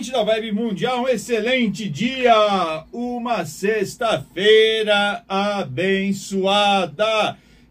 ouvinte 0.00 0.12
da 0.12 0.22
Vibe 0.22 0.52
Mundial, 0.52 1.02
um 1.02 1.08
excelente 1.08 1.86
dia! 1.86 2.32
Uma 2.90 3.44
sexta-feira 3.44 5.22
abençoada! 5.28 6.96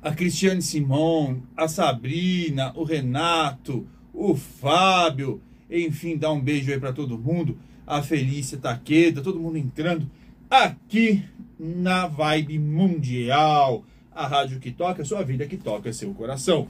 a 0.00 0.12
Cristiane 0.12 0.62
Simon, 0.62 1.40
a 1.56 1.68
Sabrina, 1.68 2.72
o 2.74 2.84
Renato, 2.84 3.86
o 4.12 4.34
Fábio, 4.34 5.40
enfim, 5.70 6.16
dá 6.16 6.32
um 6.32 6.40
beijo 6.40 6.72
aí 6.72 6.80
para 6.80 6.92
todo 6.92 7.18
mundo, 7.18 7.56
a 7.86 8.02
Felícia 8.02 8.58
Taqueda, 8.58 9.22
todo 9.22 9.38
mundo 9.38 9.58
entrando 9.58 10.08
aqui 10.52 11.24
na 11.58 12.06
Vibe 12.06 12.58
Mundial, 12.58 13.86
a 14.14 14.26
rádio 14.26 14.60
que 14.60 14.70
toca, 14.70 15.00
a 15.00 15.04
sua 15.04 15.22
vida 15.22 15.46
que 15.46 15.56
toca 15.56 15.90
seu 15.94 16.12
coração. 16.12 16.68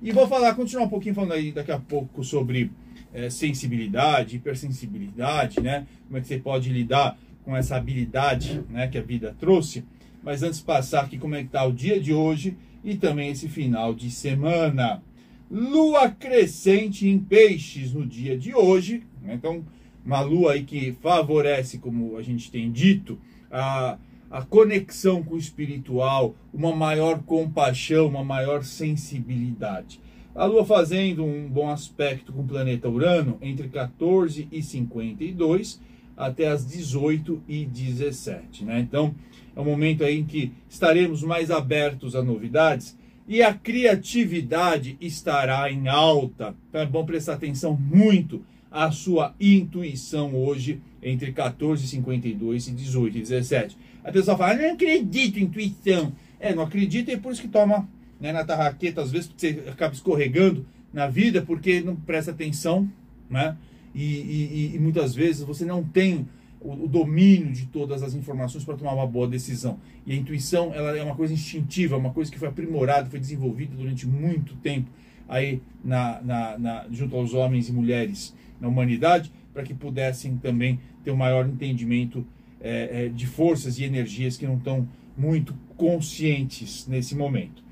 E 0.00 0.12
vou 0.12 0.28
falar, 0.28 0.54
continuar 0.54 0.84
um 0.84 0.88
pouquinho 0.88 1.16
falando 1.16 1.32
aí 1.32 1.50
daqui 1.50 1.72
a 1.72 1.78
pouco 1.80 2.22
sobre 2.22 2.70
é, 3.12 3.28
sensibilidade, 3.28 4.36
hipersensibilidade, 4.36 5.60
né? 5.60 5.84
Como 6.06 6.16
é 6.16 6.20
que 6.20 6.28
você 6.28 6.38
pode 6.38 6.70
lidar 6.70 7.18
com 7.44 7.56
essa 7.56 7.74
habilidade, 7.74 8.62
né, 8.70 8.86
que 8.86 8.98
a 8.98 9.02
vida 9.02 9.34
trouxe. 9.36 9.84
Mas 10.22 10.44
antes 10.44 10.60
de 10.60 10.64
passar 10.64 11.02
aqui 11.02 11.18
como 11.18 11.34
é 11.34 11.42
que 11.42 11.48
tá 11.48 11.64
o 11.64 11.72
dia 11.72 11.98
de 11.98 12.14
hoje 12.14 12.56
e 12.84 12.94
também 12.94 13.32
esse 13.32 13.48
final 13.48 13.92
de 13.92 14.12
semana. 14.12 15.02
Lua 15.50 16.08
crescente 16.08 17.08
em 17.08 17.18
peixes 17.18 17.92
no 17.92 18.06
dia 18.06 18.38
de 18.38 18.54
hoje, 18.54 19.02
né? 19.20 19.34
então 19.34 19.64
uma 20.04 20.20
lua 20.20 20.52
aí 20.52 20.64
que 20.64 20.92
favorece, 21.00 21.78
como 21.78 22.18
a 22.18 22.22
gente 22.22 22.50
tem 22.50 22.70
dito, 22.70 23.18
a, 23.54 23.98
a 24.30 24.42
conexão 24.42 25.22
com 25.22 25.36
o 25.36 25.38
espiritual, 25.38 26.34
uma 26.52 26.74
maior 26.74 27.22
compaixão, 27.22 28.08
uma 28.08 28.24
maior 28.24 28.64
sensibilidade. 28.64 30.00
A 30.34 30.44
Lua 30.44 30.64
fazendo 30.64 31.24
um 31.24 31.48
bom 31.48 31.70
aspecto 31.70 32.32
com 32.32 32.40
o 32.40 32.46
planeta 32.46 32.88
Urano 32.88 33.38
entre 33.40 33.68
14 33.68 34.48
e 34.50 34.60
52 34.60 35.80
até 36.16 36.48
as 36.48 36.66
18 36.66 37.42
e 37.46 37.64
17, 37.64 38.64
né? 38.64 38.80
Então, 38.80 39.14
é 39.54 39.60
um 39.60 39.64
momento 39.64 40.02
aí 40.02 40.18
em 40.18 40.24
que 40.24 40.52
estaremos 40.68 41.22
mais 41.22 41.50
abertos 41.50 42.16
a 42.16 42.22
novidades 42.22 42.98
e 43.28 43.42
a 43.42 43.54
criatividade 43.54 44.96
estará 45.00 45.70
em 45.70 45.88
alta. 45.88 46.54
Então 46.68 46.80
é 46.80 46.86
bom 46.86 47.06
prestar 47.06 47.34
atenção 47.34 47.76
muito 47.76 48.42
à 48.74 48.90
sua 48.90 49.32
intuição 49.40 50.34
hoje 50.34 50.80
entre 51.00 51.30
14 51.30 51.86
52 51.86 52.66
e 52.66 52.72
18 52.72 53.18
e 53.18 53.20
17. 53.20 53.78
A 54.02 54.10
pessoa 54.10 54.36
fala, 54.36 54.54
não 54.54 54.72
acredito 54.72 55.38
em 55.38 55.44
intuição. 55.44 56.12
É, 56.40 56.52
não 56.52 56.64
acredita 56.64 57.12
e 57.12 57.14
é 57.14 57.16
por 57.16 57.32
isso 57.32 57.40
que 57.40 57.48
toma 57.48 57.88
né, 58.20 58.32
na 58.32 58.44
tarraqueta, 58.44 59.00
às 59.00 59.12
vezes 59.12 59.30
você 59.34 59.62
acaba 59.68 59.94
escorregando 59.94 60.66
na 60.92 61.06
vida 61.06 61.40
porque 61.40 61.80
não 61.80 61.94
presta 61.94 62.32
atenção, 62.32 62.90
né? 63.30 63.56
E, 63.94 64.02
e, 64.02 64.72
e 64.74 64.78
muitas 64.80 65.14
vezes 65.14 65.42
você 65.42 65.64
não 65.64 65.84
tem 65.84 66.26
o, 66.60 66.84
o 66.84 66.88
domínio 66.88 67.52
de 67.52 67.66
todas 67.66 68.02
as 68.02 68.14
informações 68.14 68.64
para 68.64 68.76
tomar 68.76 68.92
uma 68.92 69.06
boa 69.06 69.28
decisão. 69.28 69.78
E 70.04 70.12
a 70.12 70.16
intuição 70.16 70.74
ela 70.74 70.96
é 70.96 71.02
uma 71.02 71.14
coisa 71.14 71.32
instintiva, 71.32 71.96
uma 71.96 72.10
coisa 72.10 72.30
que 72.30 72.38
foi 72.38 72.48
aprimorada, 72.48 73.08
foi 73.08 73.20
desenvolvida 73.20 73.76
durante 73.76 74.04
muito 74.04 74.56
tempo 74.56 74.90
aí 75.28 75.62
na, 75.84 76.20
na, 76.22 76.58
na 76.58 76.86
junto 76.90 77.16
aos 77.16 77.34
homens 77.34 77.68
e 77.68 77.72
mulheres 77.72 78.34
na 78.60 78.68
humanidade, 78.68 79.32
para 79.52 79.62
que 79.62 79.74
pudessem 79.74 80.36
também 80.36 80.80
ter 81.02 81.10
um 81.10 81.16
maior 81.16 81.46
entendimento 81.46 82.26
é, 82.60 83.04
é, 83.04 83.08
de 83.08 83.26
forças 83.26 83.78
e 83.78 83.84
energias 83.84 84.36
que 84.36 84.46
não 84.46 84.56
estão 84.56 84.88
muito 85.16 85.54
conscientes 85.76 86.86
nesse 86.86 87.14
momento. 87.14 87.62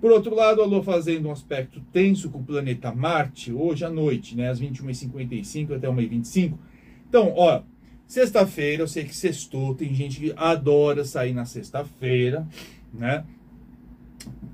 Por 0.00 0.10
outro 0.10 0.34
lado, 0.34 0.62
a 0.62 0.64
Lua 0.64 0.82
fazendo 0.82 1.28
um 1.28 1.32
aspecto 1.32 1.80
tenso 1.92 2.30
com 2.30 2.38
o 2.38 2.44
planeta 2.44 2.94
Marte 2.94 3.52
hoje 3.52 3.84
à 3.84 3.90
noite, 3.90 4.36
né, 4.36 4.48
às 4.48 4.60
21h55 4.60 5.76
até 5.76 5.88
1h25. 5.88 6.54
Então, 7.08 7.32
ó, 7.36 7.62
Sexta-feira, 8.08 8.82
eu 8.82 8.88
sei 8.88 9.04
que 9.04 9.14
sextou, 9.14 9.74
tem 9.74 9.94
gente 9.94 10.18
que 10.18 10.32
adora 10.34 11.04
sair 11.04 11.34
na 11.34 11.44
sexta-feira, 11.44 12.48
né? 12.92 13.22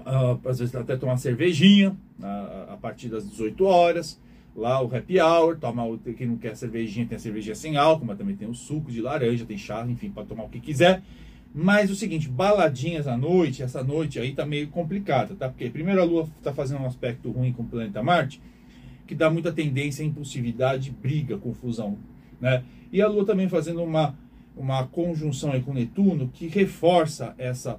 Uh, 0.00 0.49
às 0.49 0.59
vezes 0.59 0.75
até 0.75 0.97
tomar 0.97 1.19
cervejinha 1.19 1.91
uh, 2.19 2.73
a 2.73 2.77
partir 2.83 3.09
das 3.09 3.31
18 3.31 3.65
horas. 3.65 4.21
Lá 4.56 4.81
o 4.81 4.94
happy 4.94 5.20
hour, 5.20 5.59
toma, 5.59 5.82
quem 6.16 6.28
não 6.28 6.37
quer 6.37 6.56
cervejinha, 6.56 7.06
tem 7.06 7.16
a 7.16 7.19
cervejinha 7.19 7.56
sem 7.56 7.76
álcool, 7.76 8.04
mas 8.04 8.16
também 8.16 8.37
tem 8.37 8.48
o 8.48 8.54
suco 8.54 8.91
de 8.91 9.00
laranja, 9.00 9.44
tem 9.44 9.59
chá, 9.59 9.84
enfim, 9.88 10.10
para 10.10 10.25
tomar 10.25 10.44
o 10.44 10.48
que 10.48 10.60
quiser. 10.60 11.03
Mas 11.53 11.91
o 11.91 11.94
seguinte, 11.94 12.28
baladinhas 12.28 13.06
à 13.06 13.16
noite, 13.16 13.62
essa 13.62 13.82
noite 13.82 14.19
aí 14.19 14.32
tá 14.32 14.44
meio 14.44 14.69
complicada, 14.69 15.34
tá? 15.34 15.48
Porque 15.48 15.70
primeiro 15.70 16.00
a 16.00 16.04
Lua 16.04 16.28
tá 16.43 16.53
fazendo 16.53 16.82
um 16.82 16.87
aspecto 16.87 17.31
ruim 17.31 17.53
com 17.53 17.62
o 17.62 17.66
planeta 17.66 18.03
Marte, 18.03 18.41
que 19.06 19.14
dá 19.14 19.31
muita 19.31 19.53
tendência 19.53 20.04
à 20.04 20.06
impulsividade, 20.06 20.91
briga, 20.91 21.37
confusão, 21.38 21.97
né? 22.41 22.64
E 22.93 23.03
a 23.03 23.09
Lua 23.09 23.25
também 23.25 23.48
fazendo 23.48 23.82
uma, 23.82 24.16
uma 24.56 24.87
conjunção 24.87 25.53
aí 25.53 25.60
com 25.60 25.72
Netuno 25.72 26.28
que 26.32 26.47
reforça 26.47 27.34
essa, 27.38 27.78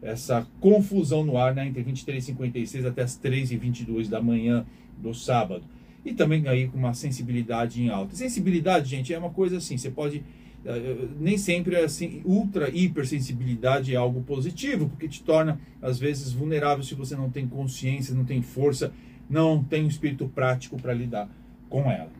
essa 0.00 0.46
confusão 0.60 1.24
no 1.24 1.36
ar 1.36 1.54
né, 1.54 1.66
entre 1.66 1.82
23 1.82 2.22
e 2.22 2.26
56 2.26 2.86
até 2.86 3.02
as 3.02 3.16
3 3.16 3.52
e 3.52 3.56
22 3.56 4.08
da 4.08 4.20
manhã 4.20 4.66
do 4.98 5.14
sábado. 5.14 5.64
E 6.04 6.12
também 6.12 6.48
aí 6.48 6.68
com 6.68 6.78
uma 6.78 6.94
sensibilidade 6.94 7.82
em 7.82 7.88
alta. 7.88 8.16
Sensibilidade, 8.16 8.88
gente, 8.88 9.12
é 9.12 9.18
uma 9.18 9.30
coisa 9.30 9.58
assim, 9.58 9.76
você 9.76 9.90
pode 9.90 10.22
eh, 10.64 10.70
eh, 10.70 11.08
nem 11.18 11.38
sempre 11.38 11.76
assim, 11.76 12.20
ultra 12.24 12.68
hipersensibilidade 12.70 13.94
é 13.94 13.96
algo 13.96 14.22
positivo, 14.22 14.88
porque 14.88 15.08
te 15.08 15.22
torna 15.22 15.60
às 15.80 15.98
vezes 15.98 16.32
vulnerável 16.32 16.84
se 16.84 16.94
você 16.94 17.16
não 17.16 17.30
tem 17.30 17.46
consciência, 17.46 18.14
não 18.14 18.24
tem 18.24 18.42
força, 18.42 18.92
não 19.28 19.62
tem 19.62 19.84
um 19.84 19.88
espírito 19.88 20.28
prático 20.28 20.80
para 20.80 20.92
lidar 20.92 21.28
com 21.68 21.90
ela. 21.90 22.10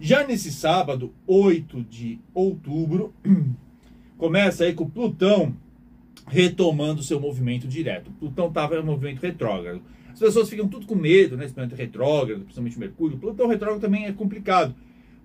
Já 0.00 0.24
nesse 0.24 0.52
sábado, 0.52 1.12
8 1.26 1.82
de 1.82 2.20
outubro, 2.32 3.12
começa 4.16 4.64
aí 4.64 4.72
com 4.72 4.88
Plutão 4.88 5.54
retomando 6.28 7.02
seu 7.02 7.18
movimento 7.18 7.66
direto. 7.66 8.10
Plutão 8.12 8.48
estava 8.48 8.76
em 8.76 8.82
movimento 8.82 9.20
retrógrado. 9.20 9.82
As 10.18 10.20
pessoas 10.20 10.50
ficam 10.50 10.66
tudo 10.66 10.84
com 10.84 10.96
medo, 10.96 11.36
né? 11.36 11.44
Esse 11.44 11.54
planeta 11.54 11.76
retrógrado, 11.76 12.40
principalmente 12.40 12.76
Mercúrio. 12.76 13.18
Plutão 13.18 13.46
retrógrado 13.46 13.80
também 13.80 14.06
é 14.06 14.12
complicado, 14.12 14.74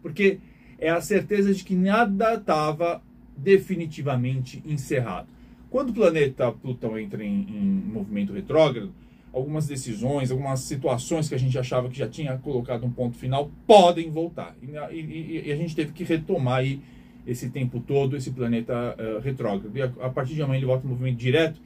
porque 0.04 0.38
é 0.78 0.92
a 0.92 1.01
certeza 1.01 1.51
de 1.51 1.63
que 1.63 1.74
nada 1.74 2.36
estava 2.36 3.01
definitivamente 3.36 4.62
encerrado. 4.63 5.28
Quando 5.72 5.90
o 5.90 5.94
planeta 5.94 6.51
Plutão 6.51 6.95
entra 6.95 7.24
em, 7.24 7.42
em 7.50 7.92
movimento 7.92 8.34
retrógrado, 8.34 8.94
algumas 9.34 9.66
decisões, 9.66 10.30
algumas 10.30 10.60
situações 10.60 11.28
que 11.28 11.34
a 11.34 11.39
gente 11.39 11.57
achava 11.57 11.89
que 11.89 11.98
já 11.98 12.07
tinha 12.07 12.38
colocado 12.38 12.86
um 12.86 12.92
ponto 12.92 13.18
final, 13.18 13.50
podem 13.66 14.12
voltar. 14.12 14.56
E, 14.62 14.96
e, 14.96 15.44
e 15.48 15.51
a 15.51 15.56
gente 15.56 15.75
teve 15.75 15.92
que 15.92 16.04
retomar 16.04 16.57
aí 16.60 16.80
esse 17.25 17.50
tempo 17.50 17.80
todo 17.80 18.16
esse 18.16 18.30
planeta 18.30 18.96
uh, 18.96 19.19
retrógrado. 19.22 19.75
E 19.75 19.81
a, 19.81 19.86
a, 20.01 20.10
partir 20.12 20.36
de 20.36 20.44
amanhã 20.44 20.60
ele 20.60 20.68
volta 20.68 20.86
em 20.86 20.89
movimento 20.92 21.18
direto, 21.18 21.60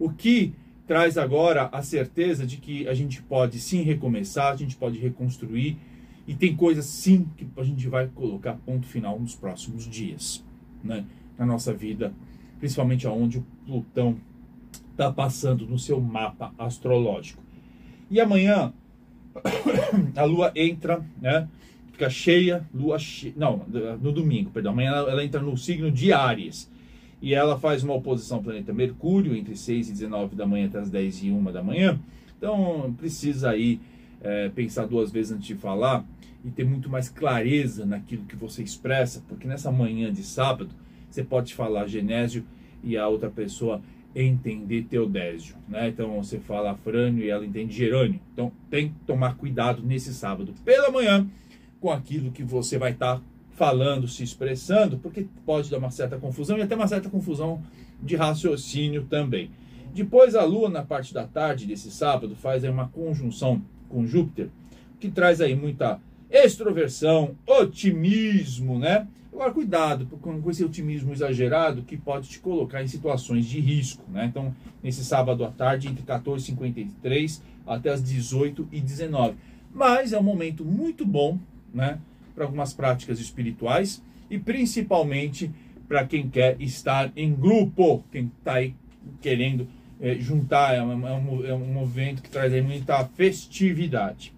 o 0.00 0.10
que 0.10 0.52
traz 0.90 1.16
agora 1.16 1.68
a 1.70 1.82
certeza 1.82 2.44
de 2.44 2.56
que 2.56 2.88
a 2.88 2.94
gente 2.94 3.22
pode 3.22 3.60
sim 3.60 3.82
recomeçar, 3.82 4.52
a 4.52 4.56
gente 4.56 4.74
pode 4.74 4.98
reconstruir 4.98 5.76
e 6.26 6.34
tem 6.34 6.56
coisas 6.56 6.84
sim 6.84 7.28
que 7.36 7.46
a 7.56 7.62
gente 7.62 7.86
vai 7.88 8.08
colocar 8.08 8.54
ponto 8.66 8.88
final 8.88 9.16
nos 9.16 9.36
próximos 9.36 9.86
dias, 9.88 10.44
né? 10.82 11.04
Na 11.38 11.46
nossa 11.46 11.72
vida, 11.72 12.12
principalmente 12.58 13.06
aonde 13.06 13.38
o 13.38 13.46
Plutão 13.64 14.16
está 14.90 15.12
passando 15.12 15.64
no 15.64 15.78
seu 15.78 16.00
mapa 16.00 16.52
astrológico. 16.58 17.40
E 18.10 18.20
amanhã 18.20 18.72
a 20.16 20.24
Lua 20.24 20.50
entra, 20.56 21.06
né? 21.22 21.46
Fica 21.92 22.10
cheia, 22.10 22.66
Lua. 22.74 22.96
Não, 23.36 23.64
no 24.02 24.10
domingo, 24.10 24.50
perdão. 24.50 24.72
Amanhã 24.72 24.90
ela, 24.90 25.24
entra 25.24 25.40
no 25.40 25.56
signo 25.56 25.88
de 25.88 26.12
Ares. 26.12 26.68
E 27.22 27.34
ela 27.34 27.58
faz 27.58 27.82
uma 27.82 27.94
oposição 27.94 28.38
ao 28.38 28.42
planeta 28.42 28.72
Mercúrio 28.72 29.36
entre 29.36 29.56
6 29.56 29.90
e 29.90 29.92
19 29.92 30.34
da 30.34 30.46
manhã 30.46 30.66
até 30.66 30.78
as 30.78 30.90
10 30.90 31.24
e 31.24 31.30
1 31.30 31.44
da 31.52 31.62
manhã. 31.62 31.98
Então 32.36 32.94
precisa 32.96 33.50
aí 33.50 33.80
é, 34.22 34.48
pensar 34.48 34.86
duas 34.86 35.10
vezes 35.10 35.32
antes 35.32 35.46
de 35.46 35.54
falar 35.54 36.04
e 36.44 36.50
ter 36.50 36.64
muito 36.64 36.88
mais 36.88 37.08
clareza 37.08 37.84
naquilo 37.84 38.24
que 38.24 38.36
você 38.36 38.62
expressa, 38.62 39.22
porque 39.28 39.46
nessa 39.46 39.70
manhã 39.70 40.12
de 40.12 40.22
sábado 40.22 40.70
você 41.10 41.22
pode 41.22 41.54
falar 41.54 41.86
Genésio 41.86 42.44
e 42.82 42.96
a 42.96 43.06
outra 43.06 43.28
pessoa 43.28 43.82
entender 44.14 44.84
Teodésio, 44.84 45.54
né? 45.68 45.88
Então 45.88 46.22
você 46.22 46.38
fala 46.38 46.74
Frânio 46.74 47.24
e 47.24 47.30
ela 47.30 47.44
entende 47.44 47.76
Gerânio. 47.76 48.20
Então 48.32 48.50
tem 48.68 48.88
que 48.88 48.94
tomar 49.06 49.36
cuidado 49.36 49.82
nesse 49.82 50.12
sábado 50.14 50.54
pela 50.64 50.90
manhã 50.90 51.28
com 51.80 51.90
aquilo 51.90 52.30
que 52.30 52.42
você 52.42 52.78
vai 52.78 52.92
estar 52.92 53.16
tá 53.16 53.22
falando, 53.60 54.08
se 54.08 54.22
expressando, 54.22 54.96
porque 54.96 55.26
pode 55.44 55.70
dar 55.70 55.76
uma 55.76 55.90
certa 55.90 56.16
confusão 56.16 56.56
e 56.56 56.62
até 56.62 56.74
uma 56.74 56.88
certa 56.88 57.10
confusão 57.10 57.62
de 58.02 58.16
raciocínio 58.16 59.04
também. 59.04 59.50
Depois 59.92 60.34
a 60.34 60.42
Lua 60.44 60.70
na 60.70 60.82
parte 60.82 61.12
da 61.12 61.26
tarde 61.26 61.66
desse 61.66 61.90
sábado 61.90 62.34
faz 62.34 62.64
uma 62.64 62.88
conjunção 62.88 63.60
com 63.90 64.06
Júpiter, 64.06 64.48
que 64.98 65.10
traz 65.10 65.42
aí 65.42 65.54
muita 65.54 66.00
extroversão, 66.30 67.36
otimismo, 67.46 68.78
né? 68.78 69.06
Agora, 69.30 69.52
cuidado 69.52 70.06
com 70.06 70.50
esse 70.50 70.64
otimismo 70.64 71.12
exagerado 71.12 71.82
que 71.82 71.98
pode 71.98 72.30
te 72.30 72.38
colocar 72.38 72.82
em 72.82 72.88
situações 72.88 73.44
de 73.44 73.60
risco. 73.60 74.02
Né? 74.10 74.24
Então, 74.24 74.54
nesse 74.82 75.04
sábado 75.04 75.44
à 75.44 75.50
tarde, 75.50 75.86
entre 75.86 76.02
14h53 76.02 77.42
até 77.66 77.90
as 77.90 78.02
18h19. 78.02 79.34
Mas 79.72 80.14
é 80.14 80.18
um 80.18 80.22
momento 80.22 80.64
muito 80.64 81.04
bom 81.04 81.38
né, 81.72 82.00
para 82.34 82.44
algumas 82.44 82.72
práticas 82.72 83.20
espirituais 83.20 84.02
e 84.30 84.38
principalmente 84.38 85.50
para 85.88 86.06
quem 86.06 86.28
quer 86.28 86.60
estar 86.60 87.10
em 87.16 87.34
grupo, 87.34 88.04
quem 88.12 88.30
está 88.38 88.54
aí 88.54 88.74
querendo 89.20 89.66
é, 90.00 90.14
juntar. 90.14 90.74
É 90.74 90.82
um, 90.82 91.06
é, 91.06 91.12
um, 91.12 91.46
é 91.46 91.54
um 91.54 91.72
movimento 91.72 92.22
que 92.22 92.30
traz 92.30 92.52
aí 92.52 92.62
muita 92.62 93.04
festividade. 93.04 94.32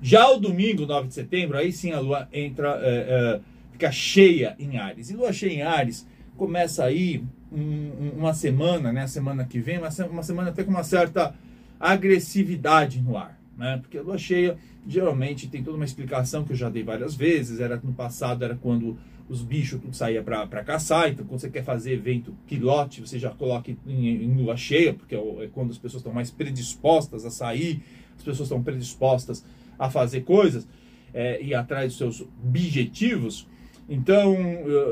Já 0.00 0.28
o 0.28 0.38
domingo, 0.38 0.84
9 0.84 1.08
de 1.08 1.14
setembro, 1.14 1.56
aí 1.56 1.72
sim 1.72 1.92
a 1.92 2.00
lua 2.00 2.28
entra. 2.32 2.78
É, 2.82 3.40
é, 3.40 3.40
fica 3.72 3.90
cheia 3.90 4.54
em 4.58 4.78
Ares. 4.78 5.10
E 5.10 5.14
lua 5.14 5.32
cheia 5.32 5.52
em 5.52 5.62
Ares 5.62 6.06
começa 6.36 6.84
aí 6.84 7.24
um, 7.50 8.10
uma 8.16 8.34
semana, 8.34 8.92
né? 8.92 9.02
A 9.02 9.08
semana 9.08 9.44
que 9.44 9.58
vem, 9.58 9.78
uma, 9.78 9.88
uma 10.10 10.22
semana 10.22 10.50
até 10.50 10.62
com 10.62 10.70
uma 10.70 10.84
certa 10.84 11.34
agressividade 11.80 13.00
no 13.00 13.16
ar, 13.16 13.38
né? 13.56 13.78
Porque 13.80 13.98
a 13.98 14.02
lua 14.02 14.18
cheia 14.18 14.56
geralmente 14.86 15.48
tem 15.48 15.62
toda 15.62 15.76
uma 15.76 15.84
explicação 15.84 16.44
que 16.44 16.52
eu 16.52 16.56
já 16.56 16.68
dei 16.68 16.82
várias 16.82 17.14
vezes. 17.14 17.60
Era 17.60 17.80
no 17.82 17.92
passado, 17.92 18.44
era 18.44 18.54
quando 18.54 18.96
os 19.28 19.42
bichos 19.42 19.80
tudo 19.80 19.94
saía 19.94 20.22
para 20.22 20.64
caçar. 20.64 21.10
Então, 21.10 21.24
quando 21.26 21.40
você 21.40 21.50
quer 21.50 21.64
fazer 21.64 21.92
evento 21.92 22.34
quilote, 22.46 23.00
você 23.00 23.18
já 23.18 23.30
coloca 23.30 23.70
em, 23.70 24.08
em 24.08 24.34
lua 24.36 24.56
cheia, 24.56 24.94
porque 24.94 25.14
é, 25.14 25.18
é 25.18 25.48
quando 25.52 25.70
as 25.70 25.78
pessoas 25.78 26.00
estão 26.00 26.12
mais 26.12 26.30
predispostas 26.30 27.24
a 27.24 27.30
sair, 27.30 27.82
as 28.16 28.22
pessoas 28.22 28.46
estão 28.46 28.62
predispostas 28.62 29.44
a 29.78 29.90
fazer 29.90 30.22
coisas 30.22 30.66
é, 31.12 31.42
e 31.42 31.54
atrás 31.54 31.88
dos 31.88 31.98
seus 31.98 32.28
objetivos. 32.44 33.46
Então, 33.88 34.36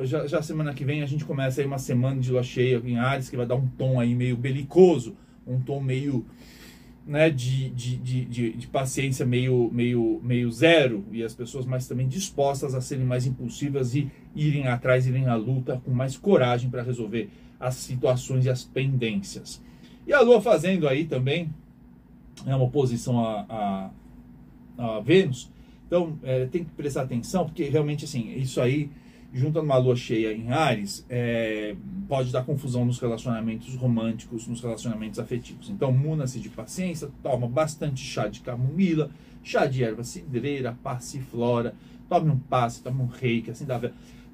já, 0.05 0.27
já, 0.27 0.41
semana 0.41 0.73
que 0.73 0.85
vem 0.85 1.03
a 1.03 1.07
gente 1.07 1.25
começa 1.25 1.61
aí 1.61 1.67
uma 1.67 1.79
semana 1.79 2.21
de 2.21 2.31
lua 2.31 2.45
cheia 2.45 2.81
em 2.85 2.97
Ares, 2.97 3.29
que 3.29 3.37
vai 3.37 3.47
dar 3.47 3.57
um 3.57 3.67
tom 3.67 3.99
aí 3.99 4.15
meio 4.15 4.37
belicoso, 4.37 5.17
um 5.45 5.61
tom 5.61 5.81
meio 5.81 6.25
né, 7.07 7.29
de, 7.29 7.69
de, 7.71 7.97
de, 7.97 8.53
de, 8.53 8.67
paciência 8.67 9.27
meio, 9.27 9.71
meio, 9.73 10.21
meio 10.23 10.51
zero, 10.51 11.05
e 11.13 11.23
as 11.23 11.35
pessoas 11.35 11.67
mais 11.67 11.87
também 11.87 12.09
dispostas 12.09 12.75
a 12.75 12.81
serem 12.81 13.05
mais 13.05 13.27
impulsivas 13.27 13.95
e 13.95 14.11
irem 14.35 14.69
atrás, 14.69 15.07
irem 15.07 15.27
à 15.27 15.35
luta 15.35 15.81
com 15.85 15.91
mais 15.91 16.17
coragem 16.17 16.71
para 16.71 16.83
resolver 16.83 17.29
as 17.61 17.75
situações 17.75 18.47
e 18.47 18.51
as 18.51 18.65
pendências. 18.65 19.63
E 20.07 20.13
a 20.13 20.21
Lua 20.21 20.41
fazendo 20.41 20.89
aí 20.89 21.05
também, 21.05 21.53
é 22.47 22.55
uma 22.55 22.65
oposição 22.65 23.21
a, 23.21 23.91
a, 24.79 24.97
a 24.97 25.01
Vênus, 25.01 25.51
então, 25.87 26.19
é, 26.23 26.47
tem 26.47 26.65
que 26.65 26.71
prestar 26.71 27.03
atenção, 27.03 27.45
porque 27.45 27.65
realmente, 27.65 28.05
assim, 28.05 28.35
isso 28.37 28.61
aí, 28.61 28.91
junto 29.35 29.61
numa 29.61 29.77
lua 29.77 29.97
cheia 29.97 30.33
em 30.33 30.51
Ares, 30.51 31.05
é, 31.11 31.75
pode 32.09 32.31
dar 32.31 32.45
confusão 32.45 32.85
nos 32.85 33.01
relacionamentos 33.01 33.75
românticos, 33.75 34.47
nos 34.47 34.61
relacionamentos 34.61 35.19
afetivos. 35.19 35.69
Então, 35.69 35.91
muna-se 35.91 36.39
de 36.39 36.49
paciência, 36.49 37.11
toma 37.23 37.49
bastante 37.49 38.01
chá 38.01 38.29
de 38.29 38.41
camomila, 38.41 39.11
chá 39.43 39.67
de 39.67 39.83
erva 39.83 40.05
cidreira, 40.05 40.79
passiflora, 40.83 41.75
tome 42.09 42.31
um 42.31 42.39
passe, 42.39 42.83
tome 42.83 43.03
um 43.03 43.07
reiki, 43.07 43.51
assim, 43.51 43.67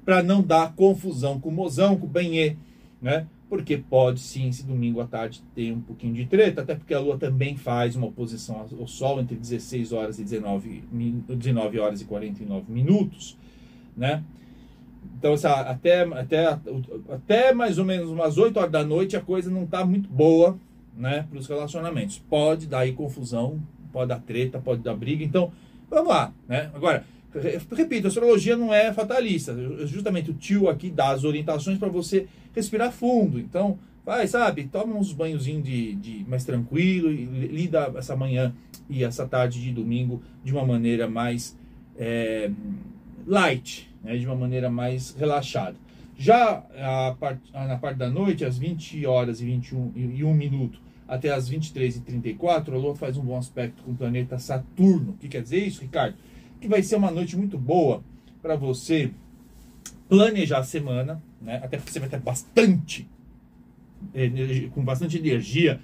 para 0.05 0.21
não 0.21 0.43
dar 0.43 0.73
confusão 0.75 1.39
com 1.39 1.49
o 1.49 1.51
mozão, 1.51 1.97
com 1.97 2.05
o 2.05 2.09
benê, 2.09 2.55
né? 3.01 3.25
porque 3.51 3.75
pode 3.75 4.21
sim, 4.21 4.47
esse 4.47 4.65
domingo 4.65 5.01
à 5.01 5.05
tarde, 5.05 5.43
ter 5.53 5.73
um 5.73 5.81
pouquinho 5.81 6.13
de 6.13 6.25
treta, 6.25 6.61
até 6.61 6.73
porque 6.73 6.93
a 6.93 7.01
Lua 7.01 7.17
também 7.17 7.57
faz 7.57 7.97
uma 7.97 8.07
oposição 8.07 8.65
ao 8.79 8.87
Sol 8.87 9.19
entre 9.19 9.35
16 9.35 9.91
horas 9.91 10.19
e 10.19 10.23
19, 10.23 10.85
19 11.27 11.77
horas 11.77 11.99
e 11.99 12.05
49 12.05 12.71
minutos, 12.71 13.37
né? 13.97 14.23
Então, 15.21 15.35
até, 15.67 16.01
até, 16.01 16.57
até 17.07 17.53
mais 17.53 17.77
ou 17.77 17.85
menos 17.85 18.09
umas 18.09 18.39
8 18.39 18.57
horas 18.57 18.71
da 18.71 18.83
noite, 18.83 19.15
a 19.15 19.21
coisa 19.21 19.51
não 19.51 19.65
está 19.65 19.85
muito 19.85 20.09
boa, 20.09 20.57
né, 20.97 21.27
para 21.29 21.37
os 21.37 21.45
relacionamentos. 21.45 22.17
Pode 22.27 22.65
dar 22.65 22.79
aí 22.79 22.93
confusão, 22.93 23.61
pode 23.93 24.09
dar 24.09 24.19
treta, 24.19 24.57
pode 24.57 24.81
dar 24.81 24.95
briga. 24.95 25.23
Então, 25.23 25.51
vamos 25.87 26.09
lá, 26.09 26.33
né? 26.47 26.71
Agora, 26.73 27.05
repito, 27.71 28.07
a 28.07 28.09
astrologia 28.09 28.57
não 28.57 28.73
é 28.73 28.91
fatalista. 28.91 29.55
Justamente 29.85 30.31
o 30.31 30.33
tio 30.33 30.67
aqui 30.67 30.89
dá 30.89 31.11
as 31.11 31.23
orientações 31.23 31.77
para 31.77 31.87
você 31.87 32.25
respirar 32.55 32.91
fundo. 32.91 33.39
Então, 33.39 33.77
vai, 34.03 34.27
sabe, 34.27 34.63
toma 34.63 34.95
uns 34.95 35.13
banhozinhos 35.13 35.63
de, 35.63 35.93
de 35.93 36.25
mais 36.27 36.43
tranquilo 36.43 37.11
e 37.11 37.25
lida 37.25 37.93
essa 37.95 38.15
manhã 38.15 38.55
e 38.89 39.03
essa 39.03 39.27
tarde 39.27 39.61
de 39.61 39.71
domingo 39.71 40.23
de 40.43 40.51
uma 40.51 40.65
maneira 40.65 41.07
mais 41.07 41.55
é, 41.95 42.49
light, 43.25 43.89
né, 44.03 44.17
de 44.17 44.25
uma 44.25 44.35
maneira 44.35 44.69
mais 44.69 45.15
relaxada. 45.15 45.75
Já 46.17 46.63
a 46.77 47.15
part, 47.19 47.39
na 47.53 47.77
parte 47.77 47.97
da 47.97 48.09
noite, 48.09 48.45
às 48.45 48.57
20 48.57 49.05
horas 49.05 49.41
e 49.41 49.45
21 49.45 49.91
e 49.95 50.23
1 50.23 50.33
minuto 50.33 50.79
até 51.07 51.33
às 51.33 51.49
23 51.49 51.97
e 51.97 51.99
34, 52.01 52.73
a 52.73 52.77
Lua 52.77 52.95
faz 52.95 53.17
um 53.17 53.23
bom 53.23 53.37
aspecto 53.37 53.83
com 53.83 53.91
o 53.91 53.95
planeta 53.95 54.37
Saturno. 54.37 55.11
O 55.11 55.17
que 55.17 55.27
quer 55.27 55.41
dizer 55.41 55.65
isso, 55.65 55.81
Ricardo? 55.81 56.15
Que 56.59 56.67
vai 56.67 56.81
ser 56.83 56.95
uma 56.95 57.11
noite 57.11 57.35
muito 57.35 57.57
boa 57.57 58.03
para 58.41 58.55
você 58.55 59.11
planejar 60.07 60.59
a 60.59 60.63
semana, 60.63 61.21
né? 61.41 61.59
Até 61.63 61.77
você 61.77 61.99
vai 61.99 62.07
ter 62.07 62.19
bastante, 62.19 63.09
com 64.73 64.83
bastante 64.83 65.17
energia 65.17 65.81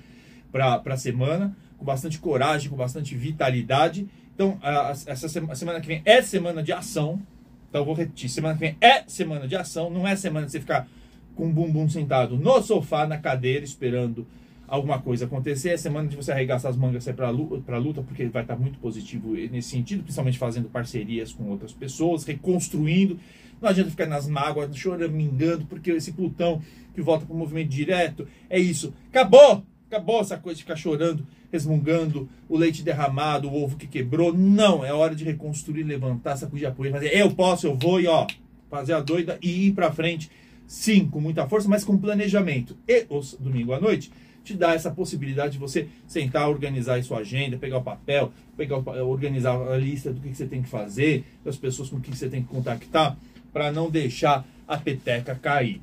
para 0.51 0.81
a 0.85 0.97
semana, 0.97 1.57
com 1.77 1.83
bastante 1.83 2.19
coragem, 2.19 2.69
com 2.69 2.77
bastante 2.77 3.15
vitalidade. 3.15 4.07
Então, 4.37 4.55
a, 4.61 4.91
essa 5.07 5.27
semana, 5.27 5.55
semana 5.55 5.81
que 5.81 5.87
vem 5.87 6.03
é 6.05 6.21
semana 6.21 6.61
de 6.61 6.71
ação. 6.71 7.19
Então, 7.67 7.81
eu 7.81 7.85
vou 7.85 7.95
repetir: 7.95 8.29
semana 8.29 8.53
que 8.53 8.59
vem 8.59 8.77
é 8.79 9.03
semana 9.07 9.47
de 9.47 9.55
ação, 9.55 9.89
não 9.89 10.07
é 10.07 10.15
semana 10.15 10.45
de 10.45 10.51
você 10.51 10.59
ficar 10.59 10.87
com 11.33 11.47
o 11.47 11.51
bumbum 11.51 11.89
sentado 11.89 12.37
no 12.37 12.61
sofá, 12.61 13.07
na 13.07 13.17
cadeira, 13.17 13.65
esperando 13.65 14.27
alguma 14.67 15.01
coisa 15.01 15.25
acontecer. 15.25 15.69
É 15.69 15.77
semana 15.77 16.07
de 16.07 16.15
você 16.15 16.31
arregaçar 16.31 16.69
as 16.69 16.77
mangas 16.77 17.03
para 17.05 17.27
a 17.29 17.31
luta, 17.79 18.03
porque 18.03 18.27
vai 18.27 18.43
estar 18.43 18.55
muito 18.55 18.77
positivo 18.77 19.33
nesse 19.33 19.69
sentido, 19.69 20.03
principalmente 20.03 20.37
fazendo 20.37 20.69
parcerias 20.69 21.33
com 21.33 21.49
outras 21.49 21.73
pessoas, 21.73 22.23
reconstruindo. 22.23 23.19
Não 23.59 23.69
adianta 23.69 23.89
ficar 23.89 24.05
nas 24.05 24.27
mágoas, 24.27 24.75
choramingando, 24.77 25.65
porque 25.65 25.89
esse 25.89 26.11
Plutão 26.11 26.61
que 26.93 27.01
volta 27.01 27.25
para 27.25 27.33
o 27.33 27.37
movimento 27.37 27.69
direto 27.69 28.27
é 28.51 28.59
isso. 28.59 28.93
Acabou! 29.09 29.65
Acabou 29.87 30.19
essa 30.19 30.37
coisa 30.37 30.57
de 30.57 30.63
ficar 30.63 30.75
chorando, 30.75 31.25
resmungando, 31.51 32.29
o 32.47 32.57
leite 32.57 32.83
derramado, 32.83 33.47
o 33.47 33.63
ovo 33.63 33.77
que 33.77 33.87
quebrou. 33.87 34.33
Não, 34.33 34.83
é 34.83 34.93
hora 34.93 35.15
de 35.15 35.23
reconstruir, 35.23 35.83
levantar, 35.83 36.37
sacudir 36.37 36.67
a 36.67 36.71
poeira, 36.71 36.97
fazer 36.97 37.15
eu 37.15 37.31
posso, 37.31 37.67
eu 37.67 37.75
vou 37.75 37.99
e 37.99 38.07
ó, 38.07 38.27
fazer 38.69 38.93
a 38.93 38.99
doida 38.99 39.37
e 39.41 39.67
ir 39.67 39.73
para 39.73 39.91
frente. 39.91 40.29
Sim, 40.65 41.07
com 41.07 41.21
muita 41.21 41.47
força, 41.47 41.69
mas 41.69 41.83
com 41.83 41.97
planejamento. 41.97 42.77
E 42.87 43.05
os 43.09 43.33
domingo 43.39 43.73
à 43.73 43.79
noite 43.79 44.11
te 44.43 44.53
dá 44.53 44.73
essa 44.73 44.89
possibilidade 44.89 45.53
de 45.53 45.59
você 45.59 45.89
sentar, 46.07 46.49
organizar 46.49 47.01
sua 47.03 47.19
agenda, 47.19 47.57
pegar 47.57 47.79
o 47.79 47.83
papel, 47.83 48.31
pegar 48.55 48.77
organizar 49.03 49.55
a 49.55 49.77
lista 49.77 50.13
do 50.13 50.21
que, 50.21 50.33
você 50.33 50.45
tem 50.45 50.61
que 50.61 50.69
fazer, 50.69 51.25
das 51.43 51.57
pessoas 51.57 51.89
com 51.89 51.99
que 51.99 52.15
você 52.15 52.29
tem 52.29 52.41
que 52.41 52.47
contactar, 52.47 53.17
para 53.51 53.71
não 53.71 53.89
deixar 53.89 54.47
a 54.65 54.77
peteca 54.77 55.35
cair. 55.35 55.81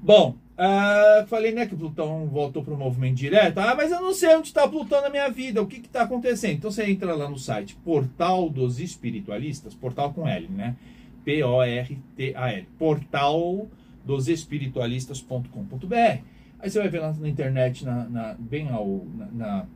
Bom, 0.00 0.36
uh, 0.58 1.26
falei 1.26 1.52
né, 1.52 1.66
que 1.66 1.76
Plutão 1.76 2.26
voltou 2.26 2.62
para 2.62 2.74
o 2.74 2.78
movimento 2.78 3.16
direto. 3.16 3.58
Ah, 3.58 3.74
mas 3.74 3.90
eu 3.90 4.00
não 4.00 4.14
sei 4.14 4.36
onde 4.36 4.48
está 4.48 4.66
Plutão 4.66 5.02
na 5.02 5.10
minha 5.10 5.28
vida, 5.28 5.62
o 5.62 5.66
que 5.66 5.76
está 5.76 6.02
acontecendo? 6.02 6.54
Então 6.54 6.70
você 6.70 6.84
entra 6.84 7.14
lá 7.14 7.28
no 7.28 7.38
site 7.38 7.76
Portal 7.76 8.48
dos 8.48 8.80
Espiritualistas, 8.80 9.74
portal 9.74 10.12
com 10.12 10.28
L, 10.28 10.48
né? 10.48 10.76
P-O-R-T-A-L, 11.24 12.68
portal 12.78 13.66
dos 14.04 14.28
espiritualistas.com.br. 14.28 16.34
Aí 16.64 16.70
você 16.70 16.78
vai 16.78 16.88
ver 16.88 17.00
lá 17.00 17.12
na 17.12 17.28
internet, 17.28 17.84
na, 17.84 18.04
na 18.04 18.34
bem 18.38 18.70
ao, 18.70 19.06
na, 19.14 19.26
na, 19.26 19.66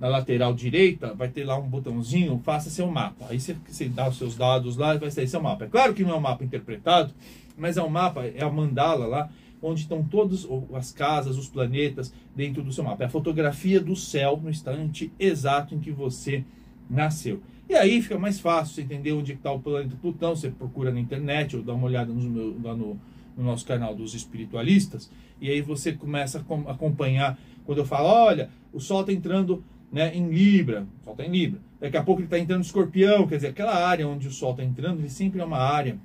na, 0.00 0.08
lateral 0.08 0.52
direita, 0.52 1.14
vai 1.14 1.28
ter 1.28 1.44
lá 1.44 1.58
um 1.58 1.68
botãozinho, 1.68 2.40
faça 2.44 2.70
seu 2.70 2.86
mapa. 2.88 3.26
Aí 3.30 3.40
você, 3.40 3.56
você 3.66 3.88
dá 3.88 4.08
os 4.08 4.18
seus 4.18 4.36
dados 4.36 4.76
lá 4.76 4.94
e 4.94 4.98
vai 4.98 5.10
sair 5.10 5.28
seu 5.28 5.42
mapa. 5.42 5.64
É 5.64 5.68
claro 5.68 5.94
que 5.94 6.02
não 6.02 6.10
é 6.10 6.16
um 6.16 6.20
mapa 6.20 6.44
interpretado, 6.44 7.12
mas 7.56 7.76
é 7.76 7.82
um 7.82 7.88
mapa, 7.88 8.24
é 8.26 8.42
a 8.42 8.50
mandala 8.50 9.06
lá, 9.06 9.30
onde 9.64 9.80
estão 9.80 10.04
todas 10.04 10.46
as 10.74 10.92
casas, 10.92 11.38
os 11.38 11.48
planetas 11.48 12.12
dentro 12.34 12.62
do 12.62 12.72
seu 12.72 12.84
mapa. 12.84 13.04
É 13.04 13.06
a 13.06 13.10
fotografia 13.10 13.80
do 13.80 13.96
céu 13.96 14.38
no 14.42 14.50
instante 14.50 15.12
exato 15.18 15.74
em 15.74 15.80
que 15.80 15.90
você 15.90 16.44
nasceu. 16.88 17.40
E 17.68 17.74
aí 17.74 18.02
fica 18.02 18.18
mais 18.18 18.38
fácil 18.38 18.74
você 18.74 18.82
entender 18.82 19.12
onde 19.12 19.32
está 19.32 19.50
o 19.50 19.58
planeta 19.58 19.96
Plutão. 20.00 20.36
Você 20.36 20.50
procura 20.50 20.92
na 20.92 21.00
internet 21.00 21.56
ou 21.56 21.62
dá 21.62 21.72
uma 21.72 21.86
olhada 21.86 22.12
no, 22.12 22.62
lá 22.62 22.76
no, 22.76 23.00
no 23.36 23.44
nosso 23.44 23.64
canal 23.64 23.94
dos 23.94 24.14
espiritualistas. 24.14 25.10
E 25.40 25.50
aí 25.50 25.62
você 25.62 25.92
começa 25.92 26.38
a 26.38 26.70
acompanhar. 26.70 27.38
Quando 27.64 27.78
eu 27.78 27.86
falo, 27.86 28.08
olha, 28.08 28.50
o 28.72 28.78
Sol 28.78 29.00
está 29.00 29.12
entrando 29.12 29.64
né, 29.90 30.14
em 30.14 30.28
Libra, 30.28 30.86
o 31.00 31.04
Sol 31.04 31.14
está 31.14 31.24
em 31.24 31.30
Libra. 31.30 31.60
Daqui 31.80 31.96
a 31.96 32.02
pouco 32.02 32.20
ele 32.20 32.26
está 32.26 32.38
entrando 32.38 32.60
em 32.60 32.66
Escorpião, 32.66 33.26
quer 33.26 33.36
dizer, 33.36 33.48
aquela 33.48 33.74
área 33.74 34.06
onde 34.06 34.28
o 34.28 34.30
Sol 34.30 34.50
está 34.50 34.62
entrando, 34.62 35.00
ele 35.00 35.08
sempre 35.08 35.40
é 35.40 35.44
uma 35.44 35.58
área 35.58 35.98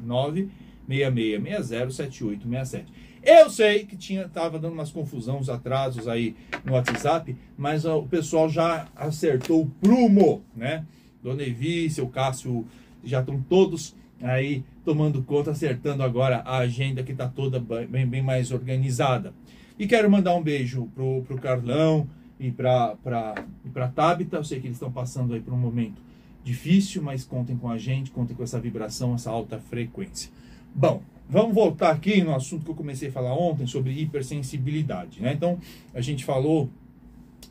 966607867. 0.88 2.86
Eu 3.22 3.48
sei 3.48 3.86
que 3.86 3.96
tinha 3.96 4.28
tava 4.28 4.58
dando 4.58 4.72
umas 4.72 4.90
confusões, 4.90 5.42
uns 5.42 5.48
atrasos 5.48 6.08
aí 6.08 6.34
no 6.64 6.72
WhatsApp, 6.72 7.36
mas 7.56 7.84
o 7.84 8.02
pessoal 8.02 8.48
já 8.48 8.88
acertou 8.96 9.62
o 9.62 9.70
prumo, 9.80 10.42
né? 10.56 10.84
Dona 11.24 11.42
Evi, 11.42 11.88
seu 11.88 12.06
Cássio, 12.06 12.66
já 13.02 13.20
estão 13.20 13.40
todos 13.40 13.96
aí 14.20 14.62
tomando 14.84 15.22
conta, 15.22 15.52
acertando 15.52 16.02
agora 16.02 16.42
a 16.44 16.58
agenda 16.58 17.02
que 17.02 17.12
está 17.12 17.26
toda 17.26 17.58
bem, 17.58 18.06
bem 18.06 18.22
mais 18.22 18.52
organizada. 18.52 19.32
E 19.78 19.86
quero 19.86 20.10
mandar 20.10 20.34
um 20.34 20.42
beijo 20.42 20.86
pro, 20.94 21.22
pro 21.22 21.38
Carlão 21.38 22.06
e 22.38 22.50
para 22.50 22.94
para 23.02 23.88
Tabita. 23.88 24.36
Eu 24.36 24.44
sei 24.44 24.60
que 24.60 24.66
eles 24.66 24.76
estão 24.76 24.92
passando 24.92 25.32
aí 25.32 25.40
por 25.40 25.54
um 25.54 25.58
momento 25.58 26.00
difícil, 26.44 27.02
mas 27.02 27.24
contem 27.24 27.56
com 27.56 27.70
a 27.70 27.78
gente, 27.78 28.10
contem 28.10 28.36
com 28.36 28.42
essa 28.42 28.60
vibração, 28.60 29.14
essa 29.14 29.30
alta 29.30 29.58
frequência. 29.58 30.30
Bom, 30.74 31.00
vamos 31.28 31.54
voltar 31.54 31.90
aqui 31.90 32.22
no 32.22 32.34
assunto 32.34 32.66
que 32.66 32.70
eu 32.70 32.74
comecei 32.74 33.08
a 33.08 33.12
falar 33.12 33.32
ontem 33.34 33.66
sobre 33.66 33.98
hipersensibilidade, 33.98 35.22
né? 35.22 35.32
Então, 35.32 35.58
a 35.94 36.02
gente 36.02 36.22
falou 36.22 36.68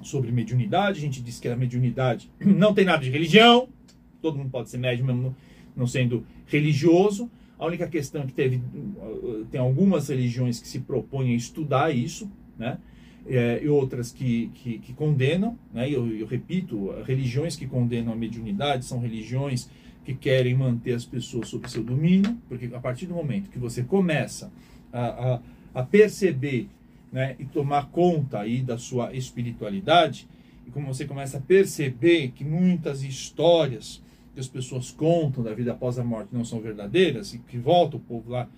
sobre 0.01 0.31
mediunidade, 0.31 1.00
a 1.00 1.01
gente 1.01 1.21
disse 1.21 1.41
que 1.41 1.47
a 1.47 1.55
mediunidade 1.55 2.29
não 2.39 2.73
tem 2.73 2.85
nada 2.85 3.03
de 3.03 3.09
religião, 3.09 3.67
todo 4.21 4.38
mundo 4.38 4.50
pode 4.50 4.69
ser 4.69 4.77
médium 4.77 5.05
mesmo 5.05 5.35
não 5.75 5.85
sendo 5.85 6.25
religioso. 6.47 7.29
A 7.59 7.65
única 7.65 7.88
questão 7.88 8.23
é 8.23 8.25
que 8.25 8.33
teve, 8.33 8.62
tem 9.51 9.59
algumas 9.59 10.09
religiões 10.09 10.59
que 10.59 10.67
se 10.67 10.79
propõem 10.79 11.33
a 11.33 11.35
estudar 11.35 11.95
isso, 11.95 12.29
né? 12.57 12.77
É, 13.25 13.62
e 13.63 13.69
outras 13.69 14.12
que, 14.12 14.51
que, 14.53 14.79
que 14.79 14.93
condenam, 14.93 15.57
né? 15.73 15.89
Eu, 15.89 16.07
eu, 16.07 16.27
repito, 16.27 16.93
religiões 17.05 17.55
que 17.55 17.65
condenam 17.65 18.12
a 18.12 18.15
mediunidade 18.15 18.83
são 18.83 19.00
religiões 19.00 19.69
que 20.03 20.13
querem 20.13 20.53
manter 20.53 20.93
as 20.93 21.05
pessoas 21.05 21.47
sob 21.47 21.69
seu 21.69 21.83
domínio, 21.83 22.38
porque 22.50 22.69
a 22.73 22.79
partir 22.79 23.05
do 23.05 23.13
momento 23.13 23.50
que 23.50 23.57
você 23.57 23.81
começa 23.81 24.51
a, 24.91 25.33
a, 25.35 25.39
a 25.75 25.83
perceber 25.83 26.67
né, 27.13 27.36
e 27.38 27.46
tomar 27.46 27.89
conta 27.89 28.39
aí 28.39 28.63
da 28.63 28.77
sua 28.77 29.13
espiritualidade, 29.13 30.27
e 30.65 30.72
como 30.72 30.88
você 30.88 31.05
começa 31.05 31.38
a 31.38 31.41
perceber 31.41 32.29
que 32.29 32.43
muitas 32.43 33.03
histórias 33.03 34.01
que 34.34 34.39
as 34.39 34.48
pessoas 34.48 34.89
contam 34.89 35.43
da 35.43 35.53
vida 35.53 35.74
após 35.74 36.00
a 36.00 36.03
morte 36.03 36.29
não 36.34 36.43
são 36.43 36.60
verdadeiras, 36.60 37.36
e 37.36 37.38
que 37.38 37.58
volta 37.58 37.98
o 37.98 38.00
povo 38.00 38.32
lá 38.32 38.50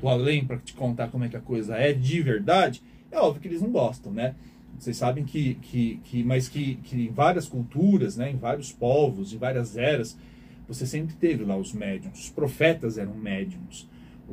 do 0.00 0.08
além 0.08 0.44
para 0.44 0.58
te 0.58 0.74
contar 0.74 1.08
como 1.08 1.24
é 1.24 1.28
que 1.28 1.36
a 1.36 1.40
coisa 1.40 1.76
é 1.76 1.92
de 1.92 2.20
verdade, 2.20 2.82
é 3.10 3.18
óbvio 3.18 3.40
que 3.40 3.46
eles 3.46 3.62
não 3.62 3.70
gostam, 3.70 4.12
né? 4.12 4.34
Vocês 4.76 4.96
sabem 4.96 5.22
que, 5.22 5.54
que, 5.62 6.00
que 6.02 6.24
mas 6.24 6.48
que, 6.48 6.74
que 6.76 6.96
em 6.96 7.12
várias 7.12 7.46
culturas, 7.46 8.16
né, 8.16 8.30
em 8.30 8.36
vários 8.36 8.72
povos, 8.72 9.32
em 9.32 9.36
várias 9.36 9.76
eras, 9.76 10.18
você 10.66 10.86
sempre 10.86 11.14
teve 11.14 11.44
lá 11.44 11.56
os 11.56 11.72
médiums, 11.72 12.24
os 12.24 12.30
profetas 12.30 12.98
eram 12.98 13.14
médiums, 13.14 13.88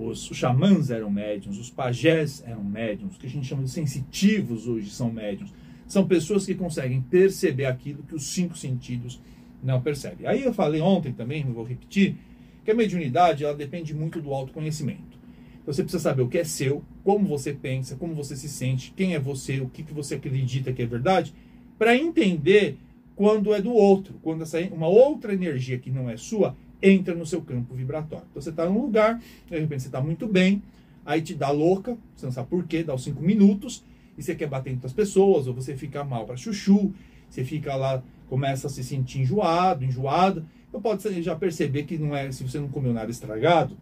os, 0.07 0.29
xamãs 0.33 0.89
eram 0.89 1.11
médiums, 1.11 1.57
os 1.57 1.69
pajés 1.69 2.43
eram 2.45 2.63
médiums, 2.63 3.15
o 3.15 3.19
que 3.19 3.27
a 3.27 3.29
gente 3.29 3.47
chama 3.47 3.63
de 3.63 3.69
sensitivos 3.69 4.67
hoje 4.67 4.89
são 4.89 5.11
médiums. 5.11 5.53
São 5.87 6.07
pessoas 6.07 6.45
que 6.45 6.53
conseguem 6.53 7.01
perceber 7.01 7.65
aquilo 7.65 8.03
que 8.03 8.15
os 8.15 8.23
cinco 8.23 8.57
sentidos 8.57 9.19
não 9.61 9.81
percebem. 9.81 10.27
Aí 10.27 10.43
eu 10.43 10.53
falei 10.53 10.79
ontem 10.81 11.11
também, 11.11 11.43
não 11.43 11.53
vou 11.53 11.63
repetir, 11.63 12.15
que 12.63 12.71
a 12.71 12.75
mediunidade 12.75 13.43
ela 13.43 13.55
depende 13.55 13.93
muito 13.93 14.21
do 14.21 14.33
autoconhecimento. 14.33 15.19
Então 15.61 15.73
você 15.73 15.83
precisa 15.83 16.01
saber 16.01 16.21
o 16.21 16.29
que 16.29 16.37
é 16.37 16.43
seu, 16.43 16.83
como 17.03 17.27
você 17.27 17.53
pensa, 17.53 17.95
como 17.95 18.13
você 18.13 18.35
se 18.35 18.47
sente, 18.47 18.93
quem 18.95 19.15
é 19.15 19.19
você, 19.19 19.59
o 19.59 19.69
que, 19.69 19.83
que 19.83 19.93
você 19.93 20.15
acredita 20.15 20.71
que 20.71 20.81
é 20.81 20.85
verdade, 20.85 21.33
para 21.77 21.95
entender 21.97 22.77
quando 23.15 23.53
é 23.53 23.61
do 23.61 23.73
outro, 23.73 24.15
quando 24.21 24.43
essa, 24.43 24.59
uma 24.71 24.87
outra 24.87 25.33
energia 25.33 25.77
que 25.77 25.91
não 25.91 26.09
é 26.09 26.15
sua 26.15 26.55
entra 26.81 27.13
no 27.13 27.25
seu 27.25 27.41
campo 27.41 27.73
vibratório. 27.73 28.25
Então 28.29 28.41
você 28.41 28.49
está 28.49 28.65
num 28.65 28.81
lugar, 28.81 29.19
de 29.47 29.59
repente 29.59 29.83
você 29.83 29.87
está 29.87 30.01
muito 30.01 30.27
bem, 30.27 30.61
aí 31.05 31.21
te 31.21 31.33
dá 31.33 31.49
louca, 31.49 31.97
você 32.15 32.25
não 32.25 32.33
sabe 32.33 32.49
por 32.49 32.65
quê, 32.65 32.83
dá 32.83 32.93
os 32.93 33.03
cinco 33.03 33.21
minutos, 33.21 33.83
e 34.17 34.23
você 34.23 34.35
quer 34.35 34.47
bater 34.47 34.71
em 34.71 34.73
outras 34.73 34.93
pessoas, 34.93 35.47
ou 35.47 35.53
você 35.53 35.75
fica 35.75 36.03
mal 36.03 36.25
para 36.25 36.35
chuchu, 36.35 36.93
você 37.29 37.43
fica 37.43 37.75
lá, 37.75 38.03
começa 38.27 38.67
a 38.67 38.69
se 38.69 38.83
sentir 38.83 39.21
enjoado, 39.21 39.83
enjoada. 39.83 40.45
Então 40.67 40.81
pode 40.81 41.21
já 41.21 41.35
perceber 41.35 41.83
que 41.83 41.97
não 41.97 42.15
é, 42.15 42.31
se 42.31 42.43
você 42.43 42.59
não 42.59 42.67
comeu 42.67 42.93
nada 42.93 43.09
estragado, 43.09 43.77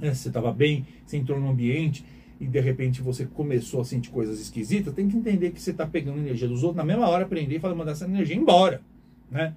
né, 0.00 0.12
você 0.12 0.28
estava 0.28 0.52
bem, 0.52 0.86
você 1.06 1.16
entrou 1.16 1.38
no 1.40 1.48
ambiente 1.48 2.04
e 2.40 2.46
de 2.46 2.60
repente 2.60 3.00
você 3.00 3.24
começou 3.26 3.80
a 3.80 3.84
sentir 3.84 4.10
coisas 4.10 4.40
esquisitas, 4.40 4.92
tem 4.92 5.08
que 5.08 5.16
entender 5.16 5.50
que 5.50 5.60
você 5.60 5.70
está 5.70 5.86
pegando 5.86 6.18
energia 6.18 6.48
dos 6.48 6.62
outros, 6.62 6.76
na 6.76 6.84
mesma 6.84 7.08
hora 7.08 7.24
aprender 7.24 7.56
e 7.56 7.58
falar, 7.60 7.74
mandar 7.74 7.92
essa 7.92 8.04
energia 8.04 8.36
embora, 8.36 8.82
né? 9.30 9.54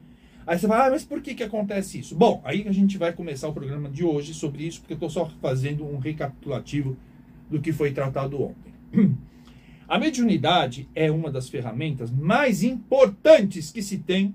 Aí 0.48 0.58
você 0.58 0.66
fala, 0.66 0.88
ah, 0.88 0.92
mas 0.92 1.04
por 1.04 1.22
que, 1.22 1.36
que 1.36 1.44
acontece 1.44 2.00
isso? 2.00 2.16
Bom, 2.16 2.42
aí 2.46 2.66
a 2.66 2.72
gente 2.72 2.98
vai 2.98 3.12
começar 3.12 3.50
o 3.50 3.54
programa 3.54 3.90
de 3.90 4.06
hoje 4.06 4.34
sobre 4.34 4.66
isso, 4.66 4.80
porque 4.80 4.94
eu 4.94 4.96
estou 4.96 5.10
só 5.10 5.30
fazendo 5.42 5.86
um 5.86 5.98
recapitulativo 5.98 6.96
do 7.52 7.60
que 7.60 7.74
foi 7.74 7.92
tratado 7.92 8.42
ontem. 8.42 8.74
A 9.90 10.00
mediunidade 10.00 10.88
é 10.96 11.12
uma 11.12 11.30
das 11.30 11.50
ferramentas 11.50 12.10
mais 12.10 12.64
importantes 12.64 13.72
que 13.72 13.82
se 13.82 13.98
tem 13.98 14.34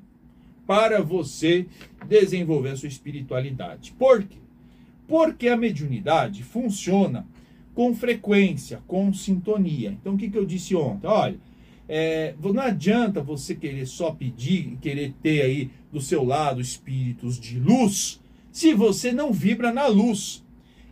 para 0.66 1.02
você 1.02 1.66
desenvolver 2.06 2.70
a 2.70 2.76
sua 2.76 2.88
espiritualidade. 2.88 3.92
Por 3.92 4.22
quê? 4.22 4.38
Porque 5.06 5.48
a 5.48 5.56
mediunidade 5.56 6.42
funciona 6.42 7.26
com 7.74 7.94
frequência, 7.94 8.82
com 8.86 9.12
sintonia. 9.12 9.90
Então, 9.90 10.14
o 10.14 10.16
que, 10.16 10.30
que 10.30 10.38
eu 10.38 10.46
disse 10.46 10.74
ontem? 10.74 11.06
Olha, 11.06 11.38
é, 11.86 12.34
não 12.42 12.62
adianta 12.62 13.20
você 13.20 13.54
querer 13.54 13.84
só 13.84 14.12
pedir, 14.12 14.78
querer 14.80 15.12
ter 15.22 15.42
aí 15.42 15.70
do 15.92 16.00
seu 16.00 16.24
lado 16.24 16.60
espíritos 16.60 17.38
de 17.38 17.60
luz, 17.60 18.20
se 18.50 18.72
você 18.72 19.12
não 19.12 19.32
vibra 19.32 19.72
na 19.72 19.86
luz. 19.86 20.42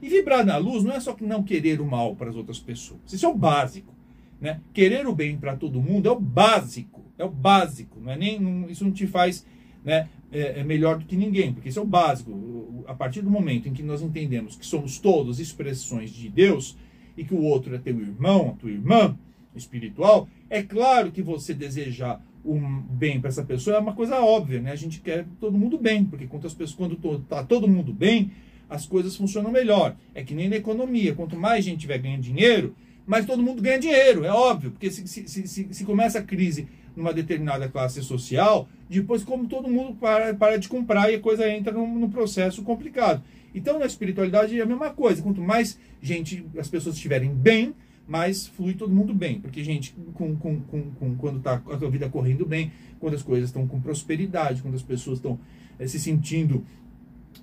E 0.03 0.09
vibrar 0.09 0.45
na 0.45 0.57
luz 0.57 0.83
não 0.83 0.93
é 0.93 1.01
só 1.01 1.15
não 1.21 1.43
querer 1.43 1.81
o 1.81 1.87
mal 1.87 2.17
para 2.17 2.31
as 2.31 2.37
outras 2.37 2.59
pessoas. 2.59 3.13
Isso 3.13 3.27
é 3.27 3.29
o 3.29 3.35
básico. 3.35 3.95
Né? 4.41 4.61
Querer 4.73 5.07
o 5.07 5.15
bem 5.15 5.37
para 5.37 5.57
todo 5.57 5.83
mundo 5.83 6.09
é 6.09 6.11
o 6.11 6.19
básico, 6.19 7.05
é 7.19 7.25
o 7.25 7.29
básico, 7.29 8.01
não 8.01 8.11
é 8.11 8.17
nem, 8.17 8.71
isso 8.71 8.85
não 8.85 8.91
te 8.91 9.07
faz 9.07 9.45
né, 9.85 10.09
é, 10.33 10.61
é, 10.61 10.65
melhor 10.65 10.99
do 10.99 11.05
que 11.05 11.15
ninguém, 11.15 11.53
porque 11.53 11.69
isso 11.69 11.79
é 11.79 11.83
o 11.83 11.87
básico. 11.87 12.85
A 12.87 12.95
partir 12.95 13.21
do 13.21 13.31
momento 13.31 13.69
em 13.69 13.75
que 13.75 13.83
nós 13.83 14.01
entendemos 14.01 14.57
que 14.57 14.65
somos 14.65 14.99
todos 14.99 15.41
expressões 15.41 16.11
de 16.11 16.31
Deus 16.31 16.77
e 17.19 17.25
que 17.25 17.35
o 17.35 17.43
outro 17.43 17.75
é 17.75 17.79
teu 17.79 18.01
irmão, 18.01 18.51
a 18.51 18.53
tua 18.53 18.71
irmã 18.71 19.15
espiritual, 19.55 20.27
é 20.49 20.63
claro 20.63 21.13
que 21.13 21.21
você 21.21 21.53
desejar 21.53 22.23
um 22.45 22.81
bem 22.81 23.21
para 23.21 23.29
essa 23.29 23.45
pessoa 23.45 23.77
é 23.77 23.79
uma 23.81 23.95
coisa 23.95 24.21
óbvia, 24.21 24.61
né? 24.61 24.73
A 24.73 24.77
gente 24.77 25.01
quer 25.01 25.27
todo 25.39 25.59
mundo 25.59 25.79
bem, 25.79 26.05
porque 26.05 26.27
quando, 26.27 26.47
as 26.47 26.55
pessoas, 26.55 26.77
quando 26.77 27.17
está 27.17 27.45
todo 27.45 27.69
mundo 27.69 27.93
bem, 27.93 28.31
as 28.69 28.87
coisas 28.87 29.17
funcionam 29.17 29.51
melhor. 29.51 29.97
É 30.15 30.23
que 30.23 30.35
nem 30.35 30.49
na 30.49 30.57
economia. 30.57 31.15
Quanto 31.15 31.37
mais 31.37 31.65
gente 31.65 31.81
tiver 31.81 31.99
ganhando 31.99 32.23
dinheiro, 32.23 32.75
mais 33.07 33.27
todo 33.27 33.43
mundo 33.43 33.61
ganha 33.61 33.79
dinheiro. 33.79 34.25
É 34.25 34.33
óbvio. 34.33 34.71
Porque 34.71 34.91
se, 34.91 35.07
se, 35.07 35.27
se, 35.29 35.69
se 35.71 35.85
começa 35.85 36.21
a 36.21 36.23
crise 36.23 36.69
numa 36.97 37.13
determinada 37.13 37.69
classe 37.69 38.03
social, 38.03 38.69
depois, 38.89 39.23
como 39.23 39.47
todo 39.47 39.69
mundo 39.69 39.95
para, 39.95 40.35
para 40.35 40.57
de 40.59 40.69
comprar 40.69 41.11
e 41.11 41.17
a 41.17 41.21
coisa 41.21 41.49
entra 41.49 41.73
num, 41.73 41.99
num 41.99 42.11
processo 42.11 42.63
complicado. 42.63 43.23
Então, 43.55 43.79
na 43.79 43.87
espiritualidade 43.87 44.59
é 44.59 44.63
a 44.63 44.67
mesma 44.67 44.91
coisa. 44.91 45.23
Quanto 45.23 45.41
mais 45.41 45.79
gente, 46.01 46.45
as 46.59 46.69
pessoas 46.69 46.95
estiverem 46.95 47.31
bem, 47.31 47.75
mais 48.11 48.49
flui 48.49 48.75
todo 48.75 48.93
mundo 48.93 49.15
bem. 49.15 49.41
Porque, 49.41 49.63
gente, 49.63 49.95
com, 50.15 50.35
com, 50.35 50.61
com, 50.63 50.91
com 50.91 51.15
quando 51.15 51.39
está 51.39 51.63
a 51.65 51.77
vida 51.89 52.09
correndo 52.09 52.45
bem, 52.45 52.73
quando 52.99 53.15
as 53.15 53.23
coisas 53.23 53.51
estão 53.51 53.69
com 53.69 53.81
prosperidade, 53.81 54.63
quando 54.63 54.75
as 54.75 54.83
pessoas 54.83 55.19
estão 55.19 55.39
é, 55.79 55.87
se 55.87 56.01
sentindo 56.01 56.65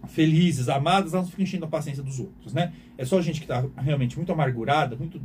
felizes, 0.10 0.68
amadas, 0.68 1.14
elas 1.14 1.26
não 1.26 1.32
ficam 1.32 1.44
enchendo 1.44 1.64
a 1.64 1.70
paciência 1.70 2.04
dos 2.04 2.20
outros, 2.20 2.54
né? 2.54 2.74
É 2.98 3.06
só 3.06 3.22
gente 3.22 3.40
que 3.40 3.46
está 3.46 3.66
realmente 3.78 4.18
muito 4.18 4.32
amargurada, 4.32 4.98
muito 4.98 5.22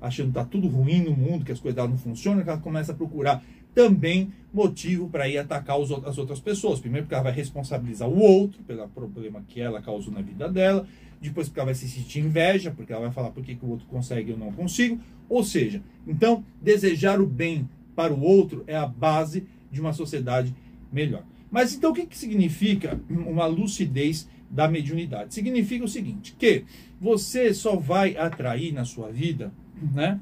achando 0.00 0.32
que 0.32 0.38
está 0.38 0.44
tudo 0.44 0.66
ruim 0.66 1.00
no 1.04 1.12
mundo, 1.12 1.44
que 1.44 1.52
as 1.52 1.60
coisas 1.60 1.76
dela 1.76 1.88
não 1.88 1.96
funcionam, 1.96 2.42
que 2.42 2.50
ela 2.50 2.58
começa 2.58 2.90
a 2.90 2.94
procurar 2.94 3.42
também 3.74 4.32
motivo 4.52 5.08
para 5.08 5.28
ir 5.28 5.38
atacar 5.38 5.78
os, 5.78 5.90
as 6.04 6.18
outras 6.18 6.40
pessoas. 6.40 6.78
Primeiro, 6.78 7.06
porque 7.06 7.14
ela 7.14 7.24
vai 7.24 7.32
responsabilizar 7.32 8.08
o 8.08 8.18
outro 8.18 8.62
pelo 8.64 8.86
problema 8.88 9.42
que 9.46 9.60
ela 9.60 9.80
causou 9.80 10.12
na 10.12 10.20
vida 10.20 10.48
dela. 10.48 10.86
Depois, 11.20 11.48
porque 11.48 11.60
ela 11.60 11.66
vai 11.66 11.74
se 11.74 11.88
sentir 11.88 12.20
inveja, 12.20 12.70
porque 12.70 12.92
ela 12.92 13.02
vai 13.02 13.12
falar 13.12 13.30
por 13.30 13.42
que, 13.42 13.54
que 13.54 13.64
o 13.64 13.70
outro 13.70 13.86
consegue 13.86 14.30
e 14.30 14.32
eu 14.32 14.38
não 14.38 14.52
consigo. 14.52 15.00
Ou 15.28 15.42
seja, 15.44 15.82
então, 16.06 16.44
desejar 16.60 17.20
o 17.20 17.26
bem 17.26 17.68
para 17.94 18.12
o 18.12 18.20
outro 18.20 18.64
é 18.66 18.76
a 18.76 18.86
base 18.86 19.46
de 19.70 19.80
uma 19.80 19.92
sociedade 19.92 20.54
melhor. 20.92 21.24
Mas 21.50 21.74
então, 21.74 21.90
o 21.90 21.94
que, 21.94 22.06
que 22.06 22.18
significa 22.18 23.00
uma 23.08 23.46
lucidez 23.46 24.28
da 24.50 24.68
mediunidade? 24.68 25.34
Significa 25.34 25.84
o 25.84 25.88
seguinte: 25.88 26.34
que 26.38 26.64
você 27.00 27.54
só 27.54 27.76
vai 27.76 28.16
atrair 28.16 28.72
na 28.72 28.84
sua 28.84 29.10
vida, 29.10 29.52
né? 29.94 30.20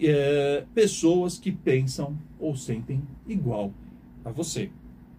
É, 0.00 0.64
pessoas 0.74 1.38
que 1.38 1.50
pensam 1.50 2.16
ou 2.38 2.56
sentem 2.56 3.02
igual 3.26 3.72
a 4.24 4.30
você. 4.30 4.70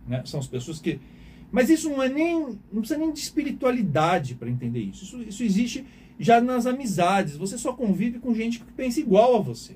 Né? 0.08 0.22
São 0.26 0.40
as 0.40 0.48
pessoas 0.48 0.80
que. 0.80 1.00
Mas 1.52 1.70
isso 1.70 1.90
não 1.90 2.02
é 2.02 2.10
nem. 2.10 2.60
Não 2.72 2.82
precisa 2.82 3.00
nem 3.00 3.12
de 3.12 3.20
espiritualidade 3.20 4.36
para 4.36 4.50
entender 4.50 4.80
isso. 4.80 5.04
isso. 5.04 5.22
Isso 5.22 5.44
existe 5.44 5.86
já 6.20 6.42
nas 6.42 6.66
amizades. 6.66 7.38
Você 7.38 7.58
só 7.58 7.74
convive 7.74 8.20
com 8.20 8.34
gente 8.34 8.60
que 8.60 8.72
pensa 8.74 9.00
igual 9.00 9.36
a 9.36 9.40
você. 9.40 9.76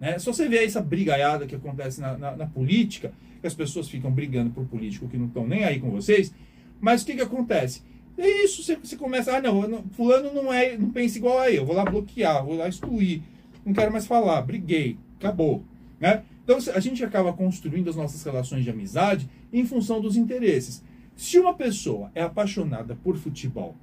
Né? 0.00 0.18
Só 0.18 0.32
você 0.32 0.48
ver 0.48 0.64
essa 0.64 0.80
brigaiada 0.80 1.46
que 1.46 1.54
acontece 1.54 2.00
na, 2.00 2.16
na, 2.16 2.36
na, 2.36 2.46
política, 2.46 3.12
que 3.40 3.46
as 3.46 3.54
pessoas 3.54 3.88
ficam 3.88 4.10
brigando 4.10 4.50
por 4.50 4.64
político 4.66 5.08
que 5.08 5.16
não 5.16 5.26
estão 5.26 5.46
nem 5.46 5.64
aí 5.64 5.80
com 5.80 5.90
vocês. 5.90 6.32
Mas 6.80 7.02
o 7.02 7.06
que, 7.06 7.16
que 7.16 7.22
acontece? 7.22 7.82
É 8.16 8.44
isso, 8.44 8.62
você, 8.62 8.76
você 8.76 8.96
começa, 8.96 9.36
ah, 9.36 9.40
não, 9.40 9.68
não, 9.68 9.84
fulano 9.90 10.32
não 10.34 10.52
é, 10.52 10.76
não 10.76 10.90
pensa 10.90 11.18
igual 11.18 11.38
a 11.38 11.50
eu, 11.52 11.64
vou 11.64 11.74
lá 11.74 11.84
bloquear, 11.84 12.44
vou 12.44 12.56
lá 12.56 12.68
excluir 12.68 13.22
não 13.68 13.74
quero 13.74 13.92
mais 13.92 14.06
falar, 14.06 14.40
briguei, 14.42 14.98
acabou. 15.18 15.62
Né? 16.00 16.22
Então 16.42 16.58
a 16.74 16.80
gente 16.80 17.04
acaba 17.04 17.32
construindo 17.32 17.90
as 17.90 17.96
nossas 17.96 18.22
relações 18.24 18.64
de 18.64 18.70
amizade 18.70 19.28
em 19.52 19.64
função 19.66 20.00
dos 20.00 20.16
interesses. 20.16 20.82
Se 21.14 21.38
uma 21.38 21.52
pessoa 21.52 22.10
é 22.14 22.22
apaixonada 22.22 22.96
por 22.96 23.16
futebol 23.16 23.76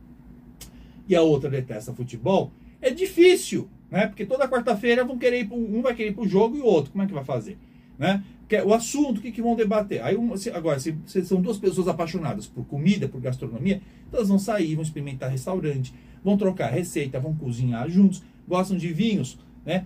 e 1.07 1.15
a 1.15 1.21
outra 1.21 1.49
detesta 1.49 1.93
futebol, 1.93 2.51
é 2.81 2.89
difícil, 2.89 3.69
né? 3.91 4.07
Porque 4.07 4.25
toda 4.25 4.47
quarta-feira 4.47 5.05
vão 5.05 5.17
querer 5.17 5.47
pro, 5.47 5.55
um 5.55 5.81
vai 5.81 5.93
querer 5.93 6.13
para 6.13 6.23
o 6.23 6.27
jogo 6.27 6.57
e 6.57 6.61
o 6.61 6.65
outro, 6.65 6.91
como 6.91 7.03
é 7.03 7.07
que 7.07 7.13
vai 7.13 7.23
fazer, 7.23 7.57
né? 7.99 8.23
É 8.49 8.63
o 8.63 8.73
assunto, 8.73 9.17
o 9.17 9.21
que, 9.21 9.31
que 9.31 9.41
vão 9.41 9.55
debater. 9.55 10.03
Aí, 10.03 10.15
se, 10.37 10.49
agora, 10.51 10.79
se, 10.79 10.95
se, 11.05 11.25
são 11.25 11.41
duas 11.41 11.57
pessoas 11.57 11.87
apaixonadas 11.87 12.47
por 12.47 12.63
comida, 12.65 13.07
por 13.07 13.19
gastronomia, 13.19 13.81
então 14.07 14.19
elas 14.19 14.29
vão 14.29 14.39
sair, 14.39 14.75
vão 14.75 14.83
experimentar 14.83 15.29
restaurante, 15.29 15.93
vão 16.23 16.37
trocar 16.37 16.71
receita, 16.71 17.19
vão 17.19 17.35
cozinhar 17.35 17.89
juntos, 17.89 18.23
gostam 18.47 18.77
de 18.77 18.93
vinhos, 18.93 19.37
né? 19.65 19.85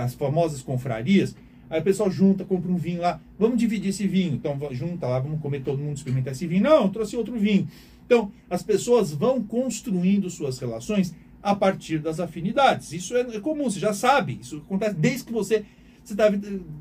As 0.00 0.14
famosas 0.14 0.62
confrarias. 0.62 1.36
Aí 1.70 1.80
o 1.80 1.84
pessoal 1.84 2.10
junta, 2.10 2.44
compra 2.44 2.70
um 2.72 2.76
vinho 2.76 3.02
lá, 3.02 3.20
vamos 3.38 3.58
dividir 3.58 3.90
esse 3.90 4.06
vinho. 4.06 4.34
Então 4.34 4.58
junta 4.72 5.06
lá, 5.06 5.18
vamos 5.18 5.40
comer 5.40 5.60
todo 5.60 5.78
mundo, 5.78 5.96
experimentar 5.96 6.32
esse 6.32 6.46
vinho. 6.46 6.62
Não, 6.62 6.88
trouxe 6.88 7.16
outro 7.16 7.38
vinho. 7.38 7.68
Então, 8.08 8.32
as 8.48 8.62
pessoas 8.62 9.12
vão 9.12 9.44
construindo 9.44 10.30
suas 10.30 10.58
relações 10.58 11.14
a 11.42 11.54
partir 11.54 11.98
das 11.98 12.18
afinidades. 12.18 12.90
Isso 12.90 13.14
é 13.14 13.38
comum, 13.38 13.64
você 13.64 13.78
já 13.78 13.92
sabe. 13.92 14.38
Isso 14.40 14.62
acontece 14.64 14.94
desde 14.94 15.24
que 15.24 15.32
você, 15.32 15.66
você 16.02 16.14
tava, 16.16 16.40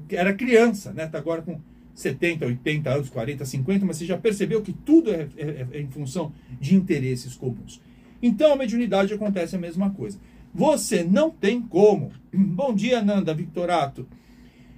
era 0.09 0.33
criança, 0.33 0.93
né? 0.93 1.05
Tá 1.05 1.17
agora 1.17 1.41
com 1.41 1.59
70, 1.93 2.45
80 2.45 2.89
anos, 2.89 3.09
40, 3.09 3.43
50, 3.43 3.85
mas 3.85 3.97
você 3.97 4.05
já 4.05 4.17
percebeu 4.17 4.61
que 4.61 4.71
tudo 4.71 5.11
é, 5.11 5.27
é, 5.35 5.67
é 5.73 5.81
em 5.81 5.89
função 5.89 6.31
de 6.61 6.75
interesses 6.75 7.35
comuns. 7.35 7.81
Então, 8.21 8.53
a 8.53 8.55
mediunidade 8.55 9.13
acontece 9.13 9.53
a 9.55 9.59
mesma 9.59 9.89
coisa. 9.89 10.17
Você 10.53 11.03
não 11.03 11.29
tem 11.29 11.61
como. 11.61 12.11
Bom 12.33 12.73
dia, 12.73 13.01
Nanda 13.01 13.33
Victorato. 13.33 14.07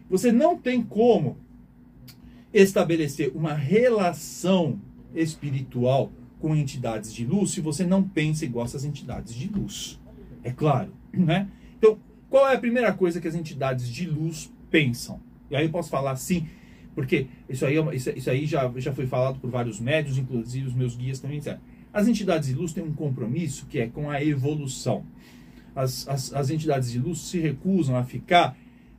Você 0.10 0.32
não 0.32 0.58
tem 0.58 0.82
como 0.82 1.38
estabelecer 2.54 3.32
uma 3.36 3.54
relação 3.54 4.80
espiritual 5.14 6.12
com 6.40 6.56
entidades 6.56 7.14
de 7.14 7.26
luz 7.26 7.52
se 7.52 7.62
você 7.62 7.86
não 7.86 8.04
pensa 8.04 8.46
igual 8.46 8.66
essas 8.66 8.86
entidades 8.86 9.36
de 9.36 9.48
luz. 9.48 10.00
É 10.44 10.52
claro, 10.52 10.92
né? 11.14 11.50
Então, 11.78 11.98
qual 12.30 12.48
é 12.50 12.56
a 12.56 12.60
primeira 12.60 12.94
coisa 12.94 13.20
que 13.20 13.28
as 13.28 13.36
entidades 13.36 13.88
de 13.88 14.08
luz 14.08 14.52
pensam? 14.70 15.20
E 15.50 15.56
aí 15.56 15.66
eu 15.66 15.72
posso 15.72 15.90
falar 15.90 16.12
assim, 16.12 16.48
porque 16.96 17.28
isso 17.48 17.66
aí, 17.66 17.78
é 17.78 17.96
isso, 17.96 18.10
isso 18.12 18.30
aí 18.30 18.46
já, 18.46 18.72
já 18.78 18.94
foi 18.94 19.08
falado 19.08 19.40
por 19.40 19.50
vários 19.50 19.80
médios, 19.80 20.18
inclusive 20.18 20.68
os 20.68 20.74
meus 20.74 20.96
guias 20.96 21.20
também 21.20 21.40
disseram. 21.40 21.60
As 21.92 22.08
entidades 22.08 22.50
de 22.50 22.56
luz 22.56 22.72
têm 22.72 22.84
um 22.84 22.94
compromisso 22.94 23.66
que 23.66 23.80
é 23.80 23.88
com 23.88 24.10
a 24.10 24.24
evolução 24.24 25.04
as, 25.80 26.08
as, 26.08 26.34
as 26.34 26.50
entidades 26.50 26.92
de 26.92 27.00
luz 27.00 27.20
se 27.20 27.40
recusam 27.40 27.96
a 27.96 28.04
ficar 28.04 28.58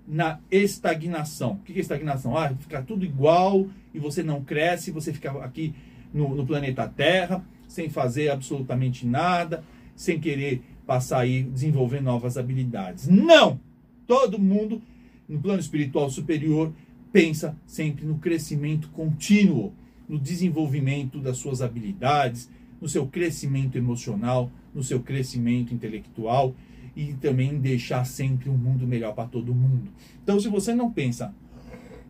na 0.09 0.41
estagnação. 0.51 1.53
O 1.53 1.59
que 1.59 1.73
é 1.75 1.81
estagnação? 1.81 2.37
Ah, 2.37 2.49
ficar 2.55 2.83
tudo 2.83 3.05
igual 3.05 3.69
e 3.95 3.99
você 3.99 4.23
não 4.23 4.43
cresce, 4.43 4.91
você 4.91 5.13
fica 5.13 5.31
aqui 5.45 5.75
no, 6.13 6.35
no, 6.35 6.47
planeta 6.47 6.89
Terra 6.89 7.45
sem 7.69 7.89
fazer 7.89 8.31
absolutamente 8.31 9.07
nada, 9.07 9.63
sem 9.95 10.19
querer 10.19 10.63
passar 10.87 11.21
aí 11.21 11.45
desenvolver 11.45 12.01
novas 12.01 12.37
habilidades. 12.37 13.07
Não! 13.07 13.61
Todo 14.07 14.41
mundo 14.41 14.83
no 15.29 15.39
plano 15.39 15.61
espiritual 15.61 16.11
superior 16.11 16.73
pensa 17.13 17.57
sempre 17.67 18.05
no 18.05 18.19
crescimento 18.19 18.89
contínuo, 18.89 19.73
no 20.09 20.19
desenvolvimento 20.19 21.21
das 21.21 21.37
suas 21.37 21.63
habilidades, 21.63 22.51
no 22.81 22.89
seu 22.89 23.07
crescimento 23.07 23.79
emocional, 23.79 24.51
no 24.75 24.83
seu 24.83 25.01
crescimento 25.01 25.73
intelectual 25.73 26.55
e 26.97 27.15
também 27.15 27.59
deixar 27.59 28.05
sempre 28.05 28.49
um 28.49 28.57
mundo 28.57 28.87
melhor 28.87 29.15
para 29.15 29.29
todo 29.29 29.55
mundo. 29.55 29.91
Então, 30.23 30.39
se 30.41 30.49
você 30.49 30.75
não 30.75 30.91
pensa, 30.91 31.35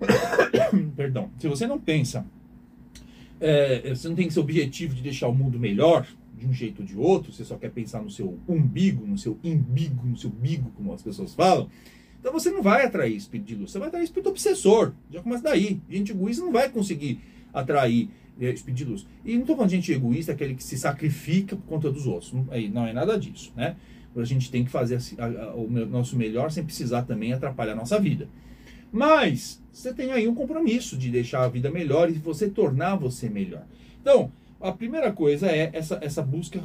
perdão, 0.97 1.31
se 1.39 1.49
você 1.49 1.67
não 1.67 1.79
pensa, 1.79 2.27
é, 3.41 3.95
você 3.95 4.09
não 4.09 4.15
tem 4.15 4.27
esse 4.27 4.39
objetivo 4.39 4.95
de 4.95 5.03
deixar 5.03 5.29
o 5.29 5.35
mundo 5.35 5.59
melhor 5.59 6.07
de 6.37 6.47
um 6.47 6.53
jeito 6.53 6.81
ou 6.81 6.87
de 6.87 6.97
outro, 6.97 7.33
você 7.33 7.45
só 7.45 7.57
quer 7.57 7.71
pensar 7.71 8.03
no 8.03 8.11
seu 8.11 8.39
umbigo, 8.49 9.07
no 9.07 9.19
seu 9.19 9.39
imbigo, 9.45 10.07
no 10.07 10.17
seu 10.17 10.31
bigo, 10.31 10.71
como 10.77 10.93
as 10.93 11.03
pessoas 11.03 11.35
falam. 11.35 11.69
Então 12.19 12.33
você 12.33 12.51
não 12.51 12.63
vai 12.63 12.85
atrair 12.85 13.17
espírito 13.17 13.47
de 13.47 13.55
luz, 13.55 13.71
você 13.71 13.79
vai 13.79 13.89
atrair 13.89 14.05
espírito 14.05 14.29
obsessor. 14.29 14.93
Já 15.11 15.23
começa 15.23 15.43
daí. 15.43 15.81
Gente 15.89 16.13
egoísta 16.13 16.45
não 16.45 16.53
vai 16.53 16.69
conseguir 16.69 17.21
atrair 17.53 18.11
é, 18.39 18.51
espírito 18.51 18.79
de 18.79 18.85
luz. 18.85 19.07
E 19.25 19.35
não 19.35 19.41
estou 19.41 19.57
falando 19.57 19.71
de 19.71 19.77
gente 19.77 19.93
egoísta, 19.93 20.33
aquele 20.33 20.55
que 20.55 20.65
se 20.65 20.77
sacrifica 20.77 21.57
por 21.57 21.65
conta 21.65 21.91
dos 21.91 22.07
outros. 22.07 22.33
Não, 22.33 22.45
não 22.73 22.87
é 22.87 22.93
nada 22.93 23.19
disso, 23.19 23.53
né? 23.57 23.77
A 24.17 24.25
gente 24.25 24.51
tem 24.51 24.65
que 24.65 24.71
fazer 24.71 24.99
a, 25.19 25.25
a, 25.25 25.55
o 25.55 25.69
nosso 25.87 26.17
melhor 26.17 26.51
sem 26.51 26.65
precisar 26.65 27.03
também 27.03 27.33
atrapalhar 27.33 27.73
a 27.73 27.77
nossa 27.77 27.99
vida. 27.99 28.29
Mas 28.93 29.63
você 29.73 29.95
tem 29.95 30.11
aí 30.13 30.27
um 30.27 30.35
compromisso 30.35 30.97
de 30.97 31.11
deixar 31.11 31.45
a 31.45 31.49
vida 31.49 31.71
melhor 31.71 32.11
e 32.11 32.15
você 32.15 32.49
tornar 32.49 32.97
você 32.97 33.29
melhor. 33.29 33.65
Então, 34.01 34.33
a 34.61 34.73
primeira 34.73 35.13
coisa 35.13 35.47
é 35.47 35.71
essa, 35.73 35.99
essa 36.03 36.23
busca 36.23 36.61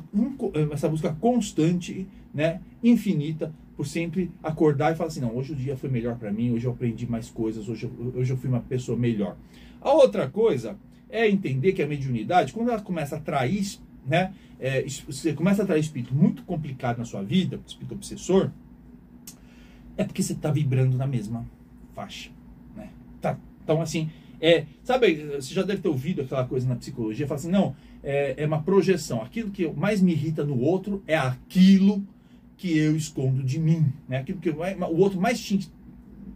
essa 0.72 0.90
busca 0.90 1.16
constante, 1.20 2.08
né, 2.34 2.60
infinita, 2.84 3.54
por 3.78 3.86
sempre 3.86 4.32
acordar 4.42 4.94
e 4.94 4.96
falar 4.96 5.08
assim, 5.08 5.22
não, 5.22 5.36
hoje 5.36 5.54
o 5.54 5.56
dia 5.56 5.78
foi 5.78 5.90
melhor 5.90 6.18
para 6.18 6.32
mim, 6.32 6.52
hoje 6.52 6.66
eu 6.66 6.72
aprendi 6.72 7.10
mais 7.10 7.30
coisas, 7.30 7.68
hoje 7.70 7.86
eu, 7.86 8.14
hoje 8.16 8.32
eu 8.32 8.38
fui 8.38 8.50
uma 8.50 8.62
pessoa 8.62 8.98
melhor. 8.98 9.38
A 9.82 9.92
outra 9.94 10.30
coisa 10.30 10.78
é 11.10 11.30
entender 11.30 11.74
que 11.74 11.82
a 11.82 11.88
mediunidade, 11.88 12.54
quando 12.54 12.70
ela 12.70 12.82
começa 12.82 13.16
a 13.16 13.20
atrair 13.20 13.78
né, 14.06 14.34
é, 14.60 14.86
você 15.08 15.34
começa 15.34 15.64
a 15.64 15.66
trazer 15.66 15.82
espírito 15.82 16.14
muito 16.14 16.44
complicado 16.44 16.98
na 16.98 17.06
sua 17.06 17.22
vida, 17.22 17.60
espírito 17.66 17.96
obsessor, 17.96 18.52
é 19.98 20.04
porque 20.04 20.22
você 20.22 20.34
está 20.34 20.52
vibrando 20.52 20.98
na 20.98 21.08
mesma 21.08 21.46
faixa. 21.94 22.30
Né? 22.76 22.90
Tá, 23.22 23.38
então, 23.64 23.82
assim, 23.82 24.10
é, 24.40 24.66
sabe, 24.84 25.16
você 25.36 25.54
já 25.54 25.64
deve 25.64 25.82
ter 25.82 25.88
ouvido 25.88 26.22
aquela 26.22 26.46
coisa 26.46 26.68
na 26.68 26.76
psicologia, 26.76 27.28
fala 27.28 27.40
assim, 27.40 27.52
não, 27.52 27.76
é, 28.04 28.36
é 28.38 28.46
uma 28.46 28.62
projeção. 28.62 29.22
Aquilo 29.22 29.50
que 29.50 29.68
mais 29.68 30.02
me 30.02 30.12
irrita 30.12 30.44
no 30.44 30.60
outro 30.60 31.04
é 31.08 31.18
aquilo 31.18 32.06
que 32.58 32.78
eu 32.78 32.96
escondo 32.96 33.44
de 33.44 33.60
mim. 33.60 33.92
Né? 34.08 34.18
Aquilo 34.18 34.40
que 34.40 34.50
o 34.50 34.98
outro 34.98 35.20
mais 35.20 35.40
te 35.40 35.68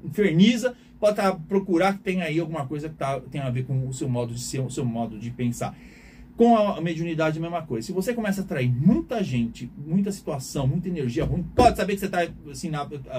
inferniza, 0.03 0.75
pode 0.99 1.15
tá, 1.15 1.33
procurar 1.33 1.93
que 1.93 1.99
tem 1.99 2.21
aí 2.21 2.39
alguma 2.39 2.65
coisa 2.65 2.89
que 2.89 2.95
tá, 2.95 3.19
tem 3.19 3.41
a 3.41 3.49
ver 3.49 3.65
com 3.65 3.87
o 3.87 3.93
seu 3.93 4.09
modo 4.09 4.33
de 4.33 4.41
ser, 4.41 4.59
o 4.59 4.69
seu 4.69 4.83
modo 4.83 5.17
de 5.17 5.31
pensar. 5.31 5.75
Com 6.39 6.55
a 6.55 6.79
mediunidade, 6.79 7.37
a 7.37 7.41
mesma 7.41 7.63
coisa. 7.63 7.85
Se 7.85 7.91
você 7.91 8.13
começa 8.13 8.39
a 8.39 8.45
atrair 8.45 8.71
muita 8.71 9.21
gente, 9.21 9.69
muita 9.77 10.09
situação, 10.09 10.65
muita 10.65 10.87
energia 10.87 11.25
ruim, 11.25 11.43
pode 11.53 11.75
saber 11.75 11.95
que 11.95 11.99
você 11.99 12.05
está 12.05 12.19
assim, 12.49 12.71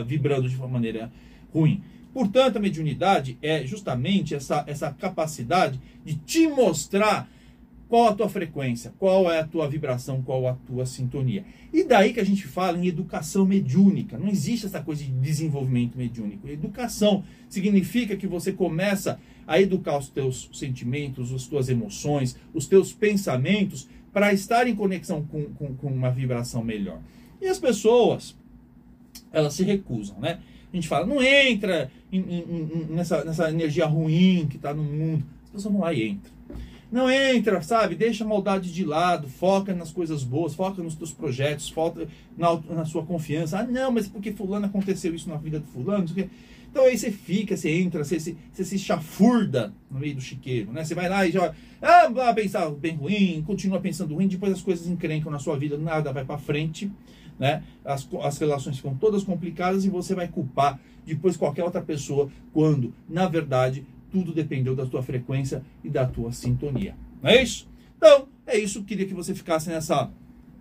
vibrando 0.06 0.48
de 0.48 0.56
uma 0.56 0.66
maneira 0.66 1.12
ruim. 1.52 1.82
Portanto, 2.14 2.56
a 2.56 2.60
mediunidade 2.60 3.36
é 3.42 3.62
justamente 3.66 4.34
essa, 4.34 4.64
essa 4.66 4.90
capacidade 4.90 5.78
de 6.02 6.14
te 6.14 6.48
mostrar 6.48 7.28
qual 7.90 8.08
a 8.08 8.14
tua 8.14 8.28
frequência, 8.30 8.94
qual 8.98 9.30
é 9.30 9.40
a 9.40 9.46
tua 9.46 9.68
vibração, 9.68 10.22
qual 10.22 10.48
a 10.48 10.54
tua 10.54 10.86
sintonia. 10.86 11.44
E 11.74 11.84
daí 11.84 12.14
que 12.14 12.20
a 12.20 12.24
gente 12.24 12.46
fala 12.46 12.78
em 12.78 12.86
educação 12.86 13.44
mediúnica. 13.44 14.16
Não 14.16 14.28
existe 14.28 14.64
essa 14.64 14.80
coisa 14.80 15.04
de 15.04 15.10
desenvolvimento 15.10 15.98
mediúnico. 15.98 16.48
Educação 16.48 17.22
significa 17.50 18.16
que 18.16 18.26
você 18.26 18.50
começa 18.50 19.20
a 19.50 19.60
educar 19.60 19.98
os 19.98 20.08
teus 20.08 20.48
sentimentos, 20.52 21.34
as 21.34 21.44
tuas 21.44 21.68
emoções, 21.68 22.36
os 22.54 22.66
teus 22.66 22.92
pensamentos 22.92 23.88
para 24.12 24.32
estar 24.32 24.68
em 24.68 24.76
conexão 24.76 25.24
com, 25.24 25.42
com, 25.46 25.74
com 25.74 25.88
uma 25.88 26.08
vibração 26.08 26.62
melhor. 26.62 27.00
E 27.40 27.48
as 27.48 27.58
pessoas, 27.58 28.36
elas 29.32 29.54
se 29.54 29.64
recusam, 29.64 30.20
né? 30.20 30.38
A 30.72 30.76
gente 30.76 30.86
fala, 30.86 31.04
não 31.04 31.20
entra 31.20 31.90
em, 32.12 32.20
em, 32.20 32.38
em, 32.38 32.86
nessa, 32.90 33.24
nessa 33.24 33.50
energia 33.50 33.86
ruim 33.86 34.46
que 34.48 34.54
está 34.54 34.72
no 34.72 34.84
mundo. 34.84 35.24
As 35.46 35.50
pessoas 35.50 35.74
vão 35.74 35.82
lá 35.82 35.92
e 35.92 36.10
entram. 36.10 36.32
Não 36.92 37.10
entra, 37.10 37.60
sabe? 37.60 37.96
Deixa 37.96 38.22
a 38.22 38.28
maldade 38.28 38.72
de 38.72 38.84
lado, 38.84 39.26
foca 39.26 39.74
nas 39.74 39.90
coisas 39.90 40.22
boas, 40.22 40.54
foca 40.54 40.80
nos 40.80 40.94
teus 40.94 41.12
projetos, 41.12 41.68
foca 41.68 42.06
na, 42.38 42.54
na 42.68 42.84
sua 42.84 43.04
confiança. 43.04 43.58
Ah, 43.58 43.64
não, 43.64 43.90
mas 43.90 44.06
porque 44.06 44.30
fulano 44.30 44.66
aconteceu 44.66 45.12
isso 45.12 45.28
na 45.28 45.36
vida 45.36 45.58
do 45.58 45.66
fulano, 45.66 46.06
Então 46.70 46.84
aí 46.84 46.96
você 46.96 47.10
fica, 47.10 47.56
você 47.56 47.70
entra, 47.70 48.04
você, 48.04 48.18
você, 48.18 48.36
você 48.52 48.64
se 48.64 48.78
chafurda 48.78 49.74
no 49.90 49.98
meio 49.98 50.14
do 50.14 50.20
chiqueiro, 50.20 50.72
né? 50.72 50.84
Você 50.84 50.94
vai 50.94 51.08
lá 51.08 51.26
e 51.26 51.32
já 51.32 51.52
ah, 51.82 52.32
pensar 52.32 52.70
bem 52.70 52.94
ruim, 52.94 53.42
continua 53.44 53.80
pensando 53.80 54.14
ruim, 54.14 54.28
depois 54.28 54.52
as 54.52 54.62
coisas 54.62 54.86
encrencam 54.86 55.32
na 55.32 55.38
sua 55.38 55.58
vida, 55.58 55.76
nada 55.76 56.12
vai 56.12 56.24
para 56.24 56.38
frente, 56.38 56.90
né? 57.38 57.64
As, 57.84 58.08
as 58.22 58.38
relações 58.38 58.76
ficam 58.76 58.94
todas 58.94 59.24
complicadas 59.24 59.84
e 59.84 59.90
você 59.90 60.14
vai 60.14 60.28
culpar 60.28 60.78
depois 61.04 61.36
qualquer 61.36 61.64
outra 61.64 61.82
pessoa, 61.82 62.30
quando, 62.52 62.94
na 63.08 63.26
verdade, 63.26 63.84
tudo 64.10 64.32
dependeu 64.32 64.76
da 64.76 64.86
tua 64.86 65.02
frequência 65.02 65.62
e 65.82 65.88
da 65.88 66.06
tua 66.06 66.32
sintonia. 66.32 66.94
Não 67.22 67.30
é 67.30 67.42
isso? 67.42 67.68
Então, 67.96 68.28
é 68.46 68.58
isso. 68.58 68.84
Queria 68.84 69.06
que 69.06 69.14
você 69.14 69.34
ficasse 69.34 69.68
nessa, 69.68 70.10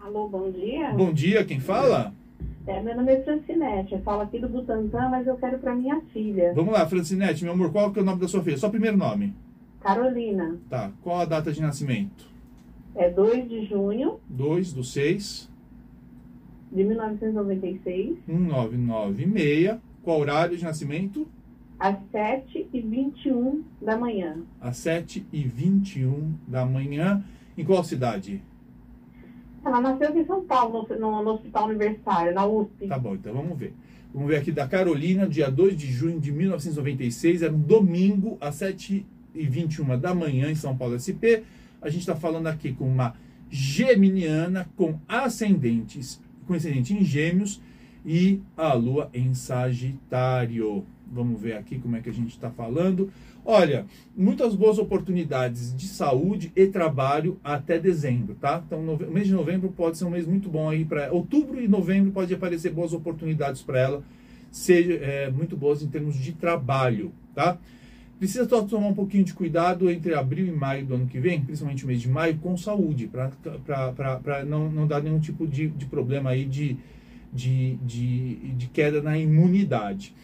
Alô, 0.00 0.28
bom 0.28 0.50
dia. 0.50 0.90
Bom 0.90 1.12
dia, 1.12 1.44
quem 1.44 1.60
fala? 1.60 2.12
É, 2.66 2.80
meu 2.80 2.96
nome 2.96 3.12
é 3.12 3.22
Francinete, 3.22 3.92
eu 3.92 4.00
falo 4.02 4.22
aqui 4.22 4.38
do 4.38 4.48
Butantã, 4.48 5.08
mas 5.08 5.26
eu 5.26 5.36
quero 5.36 5.58
para 5.58 5.74
minha 5.74 6.00
filha. 6.12 6.52
Vamos 6.54 6.72
lá, 6.72 6.86
Francinete, 6.86 7.42
meu 7.42 7.52
amor, 7.52 7.72
qual 7.72 7.92
que 7.92 7.98
é 7.98 8.02
o 8.02 8.04
nome 8.04 8.20
da 8.20 8.28
sua 8.28 8.40
filha? 8.42 8.56
Só 8.56 8.68
o 8.68 8.70
primeiro 8.70 8.96
nome. 8.96 9.34
Carolina. 9.82 10.58
Tá. 10.70 10.92
Qual 11.02 11.20
a 11.20 11.24
data 11.24 11.52
de 11.52 11.60
nascimento? 11.60 12.30
É 12.94 13.10
2 13.10 13.48
de 13.48 13.66
junho. 13.66 14.20
2 14.28 14.72
do 14.72 14.84
6. 14.84 15.50
De 16.70 16.84
1996. 16.84 18.18
1996. 18.26 19.78
Qual 20.02 20.20
horário 20.20 20.56
de 20.56 20.64
nascimento? 20.64 21.26
Às 21.78 21.96
7 22.10 22.68
e 22.72 22.80
21 22.80 23.64
da 23.80 23.96
manhã. 23.96 24.36
Às 24.60 24.76
7 24.78 25.26
e 25.32 25.42
21 25.42 26.34
da 26.46 26.64
manhã. 26.64 27.24
Em 27.58 27.64
qual 27.64 27.82
cidade? 27.82 28.40
Ela 29.64 29.80
nasceu 29.80 30.08
aqui 30.08 30.18
em 30.20 30.26
São 30.26 30.44
Paulo, 30.44 30.86
no, 30.90 30.98
no, 30.98 31.22
no 31.22 31.30
Hospital 31.34 31.68
Universitário, 31.68 32.34
na 32.34 32.46
USP. 32.46 32.88
Tá 32.88 32.98
bom, 32.98 33.14
então 33.14 33.32
vamos 33.32 33.56
ver. 33.58 33.74
Vamos 34.12 34.28
ver 34.28 34.36
aqui 34.36 34.52
da 34.52 34.66
Carolina, 34.66 35.26
dia 35.26 35.50
2 35.50 35.76
de 35.76 35.86
junho 35.86 36.20
de 36.20 36.30
1996, 36.32 37.42
era 37.42 37.52
um 37.52 37.60
domingo, 37.60 38.36
às 38.40 38.56
7 38.56 39.06
e 39.34 39.46
21 39.46 39.98
da 39.98 40.14
manhã 40.14 40.50
em 40.50 40.54
São 40.54 40.76
Paulo 40.76 40.98
SP. 40.98 41.44
A 41.80 41.88
gente 41.88 42.00
está 42.00 42.14
falando 42.14 42.46
aqui 42.46 42.72
com 42.72 42.86
uma 42.86 43.14
geminiana 43.50 44.68
com 44.76 44.98
ascendentes, 45.06 46.20
com 46.46 46.54
ascendente 46.54 46.94
em 46.94 47.04
gêmeos 47.04 47.60
e 48.04 48.40
a 48.56 48.72
lua 48.72 49.10
em 49.12 49.34
Sagitário. 49.34 50.84
Vamos 51.12 51.40
ver 51.40 51.58
aqui 51.58 51.78
como 51.78 51.94
é 51.96 52.00
que 52.00 52.08
a 52.08 52.12
gente 52.12 52.30
está 52.30 52.50
falando. 52.50 53.10
Olha, 53.44 53.84
muitas 54.16 54.54
boas 54.54 54.78
oportunidades 54.78 55.74
de 55.76 55.86
saúde 55.88 56.52
e 56.54 56.66
trabalho 56.66 57.38
até 57.42 57.78
dezembro, 57.78 58.36
tá? 58.36 58.62
Então, 58.64 58.78
o 58.80 59.10
mês 59.10 59.26
de 59.26 59.34
novembro 59.34 59.70
pode 59.70 59.98
ser 59.98 60.04
um 60.04 60.10
mês 60.10 60.26
muito 60.26 60.48
bom 60.48 60.70
aí 60.70 60.84
para 60.84 61.12
outubro 61.12 61.60
e 61.60 61.66
novembro 61.66 62.12
pode 62.12 62.32
aparecer 62.32 62.72
boas 62.72 62.92
oportunidades 62.92 63.60
para 63.60 63.80
ela, 63.80 64.04
seja 64.50 64.94
é, 64.94 65.30
muito 65.30 65.56
boas 65.56 65.82
em 65.82 65.88
termos 65.88 66.14
de 66.14 66.32
trabalho, 66.32 67.12
tá? 67.34 67.58
Precisa 68.22 68.46
tomar 68.46 68.86
um 68.86 68.94
pouquinho 68.94 69.24
de 69.24 69.34
cuidado 69.34 69.90
entre 69.90 70.14
abril 70.14 70.46
e 70.46 70.52
maio 70.52 70.86
do 70.86 70.94
ano 70.94 71.08
que 71.08 71.18
vem, 71.18 71.40
principalmente 71.40 71.82
o 71.82 71.88
mês 71.88 72.00
de 72.00 72.08
maio, 72.08 72.38
com 72.38 72.56
saúde, 72.56 73.10
para 73.10 74.44
não, 74.44 74.70
não 74.70 74.86
dar 74.86 75.02
nenhum 75.02 75.18
tipo 75.18 75.44
de, 75.44 75.66
de 75.66 75.86
problema 75.86 76.30
aí 76.30 76.44
de, 76.44 76.76
de, 77.32 77.74
de, 77.84 78.36
de 78.52 78.66
queda 78.68 79.02
na 79.02 79.18
imunidade. 79.18 80.14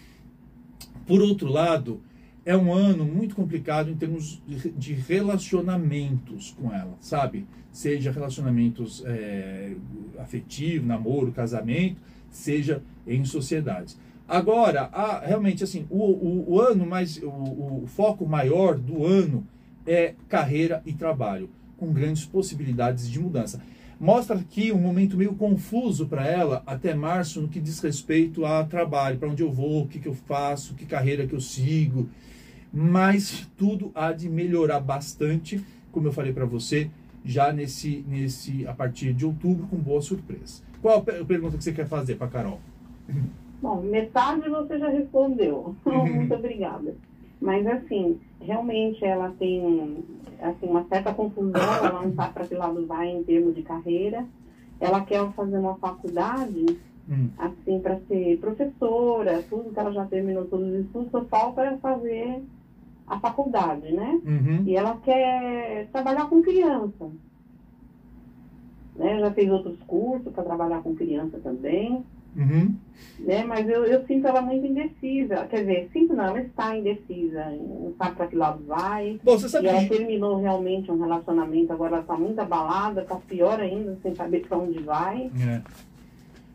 Por 1.08 1.20
outro 1.20 1.50
lado, 1.50 2.00
é 2.44 2.56
um 2.56 2.72
ano 2.72 3.04
muito 3.04 3.34
complicado 3.34 3.90
em 3.90 3.96
termos 3.96 4.40
de 4.46 4.92
relacionamentos 4.92 6.54
com 6.56 6.72
ela, 6.72 6.96
sabe? 7.00 7.48
Seja 7.72 8.12
relacionamentos 8.12 9.02
é, 9.06 9.72
afetivos, 10.20 10.86
namoro, 10.86 11.32
casamento, 11.32 12.00
seja 12.30 12.80
em 13.04 13.24
sociedades. 13.24 13.98
Agora, 14.28 14.90
a, 14.92 15.20
realmente, 15.20 15.64
assim, 15.64 15.86
o, 15.88 15.96
o, 15.96 16.52
o 16.52 16.60
ano 16.60 16.84
mais, 16.84 17.16
o, 17.22 17.28
o, 17.28 17.84
foco 17.86 18.26
maior 18.26 18.76
do 18.76 19.06
ano 19.06 19.46
é 19.86 20.14
carreira 20.28 20.82
e 20.84 20.92
trabalho, 20.92 21.48
com 21.78 21.90
grandes 21.90 22.26
possibilidades 22.26 23.10
de 23.10 23.18
mudança. 23.18 23.58
Mostra 23.98 24.36
aqui 24.36 24.70
um 24.70 24.78
momento 24.78 25.16
meio 25.16 25.34
confuso 25.34 26.06
para 26.06 26.26
ela 26.26 26.62
até 26.66 26.94
março 26.94 27.40
no 27.40 27.48
que 27.48 27.58
diz 27.58 27.80
respeito 27.80 28.44
a 28.44 28.62
trabalho, 28.64 29.18
para 29.18 29.30
onde 29.30 29.42
eu 29.42 29.50
vou, 29.50 29.84
o 29.84 29.88
que, 29.88 29.98
que 29.98 30.06
eu 30.06 30.14
faço, 30.14 30.74
que 30.74 30.84
carreira 30.84 31.26
que 31.26 31.34
eu 31.34 31.40
sigo. 31.40 32.10
Mas 32.70 33.48
tudo 33.56 33.90
há 33.94 34.12
de 34.12 34.28
melhorar 34.28 34.78
bastante, 34.78 35.64
como 35.90 36.06
eu 36.06 36.12
falei 36.12 36.34
para 36.34 36.44
você, 36.44 36.90
já 37.24 37.50
nesse, 37.50 38.04
nesse 38.06 38.66
a 38.66 38.74
partir 38.74 39.14
de 39.14 39.24
outubro, 39.24 39.66
com 39.66 39.76
boa 39.78 40.02
surpresa. 40.02 40.62
Qual 40.82 40.98
a 40.98 41.24
pergunta 41.24 41.56
que 41.56 41.64
você 41.64 41.72
quer 41.72 41.88
fazer 41.88 42.16
para 42.16 42.28
Carol? 42.28 42.60
Bom, 43.60 43.82
metade 43.82 44.48
você 44.48 44.78
já 44.78 44.88
respondeu. 44.88 45.74
Muito 45.84 46.34
obrigada. 46.34 46.94
Mas 47.40 47.66
assim, 47.66 48.20
realmente 48.40 49.04
ela 49.04 49.32
tem 49.38 50.04
assim, 50.40 50.66
uma 50.66 50.84
certa 50.84 51.14
confusão, 51.14 51.60
ela 51.82 52.02
não 52.02 52.14
sabe 52.14 52.34
para 52.34 52.46
que 52.46 52.54
lado 52.54 52.86
vai 52.86 53.08
em 53.08 53.22
termos 53.22 53.54
de 53.54 53.62
carreira. 53.62 54.24
Ela 54.80 55.00
quer 55.02 55.28
fazer 55.32 55.58
uma 55.58 55.74
faculdade, 55.76 56.78
hum. 57.08 57.28
assim, 57.38 57.80
para 57.80 57.98
ser 58.00 58.38
professora, 58.38 59.42
tudo 59.48 59.72
que 59.72 59.78
ela 59.78 59.92
já 59.92 60.04
terminou 60.06 60.44
todos 60.46 60.68
os 60.68 60.84
estudos, 60.84 61.10
só 61.10 61.24
falta 61.24 61.78
fazer 61.78 62.42
a 63.08 63.18
faculdade, 63.18 63.92
né? 63.92 64.20
Uhum. 64.24 64.62
E 64.66 64.76
ela 64.76 64.96
quer 65.02 65.88
trabalhar 65.90 66.28
com 66.28 66.42
criança. 66.42 67.10
Né? 68.94 69.18
Já 69.20 69.30
fez 69.32 69.50
outros 69.50 69.80
cursos 69.86 70.32
para 70.32 70.44
trabalhar 70.44 70.82
com 70.82 70.94
criança 70.94 71.38
também. 71.42 72.04
Uhum. 72.38 72.74
Né? 73.18 73.44
Mas 73.44 73.68
eu, 73.68 73.84
eu 73.84 74.06
sinto 74.06 74.26
ela 74.26 74.40
muito 74.40 74.64
indecisa. 74.64 75.44
Quer 75.46 75.60
dizer, 75.60 75.90
sinto 75.92 76.14
não, 76.14 76.24
ela 76.24 76.40
está 76.40 76.76
indecisa. 76.76 77.50
Não 77.50 77.92
sabe 77.98 78.16
para 78.16 78.26
que 78.28 78.36
lado 78.36 78.64
vai. 78.64 79.20
Bom, 79.24 79.36
você 79.36 79.48
sabe 79.48 79.66
e 79.66 79.68
ela 79.68 79.82
que... 79.82 79.88
terminou 79.88 80.40
realmente 80.40 80.90
um 80.90 80.98
relacionamento, 80.98 81.72
agora 81.72 81.94
ela 81.94 82.02
está 82.02 82.16
muito 82.16 82.38
abalada, 82.38 83.02
está 83.02 83.16
pior 83.16 83.60
ainda, 83.60 83.98
sem 84.02 84.14
saber 84.14 84.46
para 84.46 84.56
onde 84.56 84.78
vai. 84.78 85.30
É. 85.40 85.62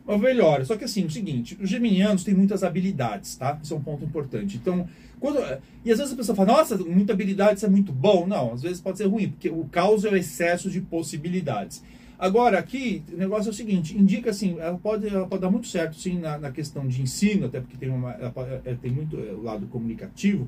Mas 0.06 0.20
melhor, 0.20 0.66
só 0.66 0.76
que 0.76 0.84
assim, 0.84 1.06
o 1.06 1.10
seguinte, 1.10 1.58
os 1.62 1.70
geminianos 1.70 2.24
têm 2.24 2.34
muitas 2.34 2.64
habilidades, 2.64 3.38
tá? 3.38 3.58
Isso 3.62 3.74
é 3.74 3.78
um 3.78 3.82
ponto 3.82 4.04
importante. 4.04 4.58
Então, 4.58 4.88
quando. 5.20 5.40
E 5.86 5.92
às 5.92 5.98
vezes 5.98 6.14
a 6.14 6.18
pessoa 6.18 6.36
fala, 6.36 6.58
nossa, 6.58 6.78
muita 6.78 7.14
habilidade, 7.14 7.58
isso 7.58 7.66
é 7.66 7.70
muito 7.70 7.94
bom. 7.94 8.28
Não, 8.28 8.54
às 8.54 8.62
vezes 8.62 8.82
pode 8.82 8.98
ser 8.98 9.06
ruim, 9.06 9.30
porque 9.30 9.50
o 9.50 9.64
caos 9.66 10.04
é 10.04 10.10
o 10.10 10.18
excesso 10.18 10.70
de 10.70 10.82
possibilidades. 10.82 11.82
Agora, 12.24 12.58
aqui, 12.58 13.04
o 13.12 13.18
negócio 13.18 13.50
é 13.50 13.52
o 13.52 13.54
seguinte, 13.54 13.98
indica 13.98 14.30
assim, 14.30 14.58
ela 14.58 14.78
pode, 14.78 15.10
ela 15.10 15.28
pode 15.28 15.42
dar 15.42 15.52
muito 15.52 15.68
certo, 15.68 15.98
sim, 15.98 16.18
na, 16.18 16.38
na 16.38 16.52
questão 16.54 16.88
de 16.88 17.02
ensino, 17.02 17.48
até 17.48 17.60
porque 17.60 17.76
tem, 17.76 17.90
uma, 17.90 18.12
ela, 18.12 18.34
ela 18.64 18.78
tem 18.82 18.92
muito 18.92 19.20
é, 19.20 19.34
lado 19.44 19.68
comunicativo. 19.68 20.48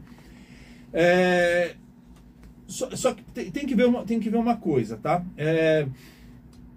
É, 0.93 1.75
só, 2.65 2.95
só, 2.95 3.13
que 3.13 3.21
tem, 3.25 3.51
tem, 3.51 3.65
que 3.65 3.75
ver 3.75 3.87
uma, 3.87 4.05
tem 4.05 4.21
que 4.21 4.29
ver 4.29 4.37
uma 4.37 4.55
coisa, 4.55 4.95
tá? 4.95 5.21
É, 5.35 5.85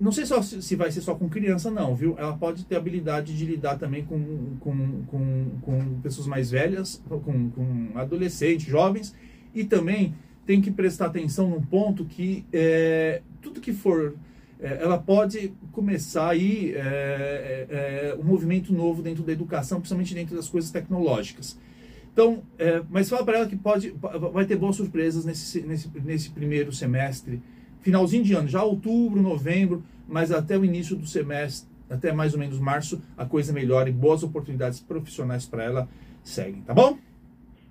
não 0.00 0.10
sei 0.10 0.26
só 0.26 0.42
se 0.42 0.74
vai 0.74 0.90
ser 0.90 1.00
só 1.00 1.14
com 1.14 1.28
criança, 1.28 1.70
não, 1.70 1.94
viu? 1.94 2.16
Ela 2.18 2.36
pode 2.36 2.64
ter 2.64 2.74
habilidade 2.74 3.38
de 3.38 3.44
lidar 3.46 3.78
também 3.78 4.04
com, 4.04 4.56
com, 4.58 5.04
com, 5.04 5.46
com 5.62 6.00
pessoas 6.00 6.26
mais 6.26 6.50
velhas, 6.50 7.00
com, 7.08 7.50
com 7.50 7.92
adolescentes, 7.94 8.66
jovens, 8.66 9.14
e 9.54 9.62
também 9.62 10.12
tem 10.44 10.60
que 10.60 10.72
prestar 10.72 11.06
atenção 11.06 11.48
num 11.48 11.62
ponto 11.62 12.04
que 12.04 12.44
é, 12.52 13.22
tudo 13.40 13.60
que 13.60 13.72
for. 13.72 14.16
É, 14.60 14.82
ela 14.82 14.98
pode 14.98 15.52
começar 15.70 16.30
aí 16.30 16.72
é, 16.74 17.66
é, 17.70 18.16
um 18.18 18.24
movimento 18.24 18.72
novo 18.72 19.02
dentro 19.02 19.22
da 19.22 19.32
educação, 19.32 19.78
principalmente 19.78 20.14
dentro 20.14 20.34
das 20.34 20.48
coisas 20.48 20.70
tecnológicas. 20.70 21.58
Então, 22.12 22.42
é, 22.58 22.82
mas 22.90 23.08
fala 23.08 23.24
para 23.24 23.38
ela 23.38 23.46
que 23.46 23.56
pode, 23.56 23.94
vai 24.32 24.44
ter 24.44 24.56
boas 24.56 24.74
surpresas 24.74 25.24
nesse, 25.24 25.60
nesse, 25.62 25.88
nesse 26.04 26.30
primeiro 26.30 26.72
semestre 26.72 27.40
finalzinho 27.80 28.24
de 28.24 28.34
ano, 28.34 28.48
já 28.48 28.62
outubro, 28.62 29.22
novembro, 29.22 29.82
mas 30.06 30.30
até 30.32 30.58
o 30.58 30.64
início 30.64 30.96
do 30.96 31.06
semestre, 31.06 31.68
até 31.88 32.12
mais 32.12 32.34
ou 32.34 32.38
menos 32.38 32.58
março, 32.58 33.00
a 33.16 33.24
coisa 33.24 33.52
melhora 33.52 33.88
e 33.88 33.92
boas 33.92 34.22
oportunidades 34.22 34.80
profissionais 34.80 35.46
para 35.46 35.64
ela 35.64 35.88
seguem, 36.22 36.60
tá 36.62 36.74
bom? 36.74 36.98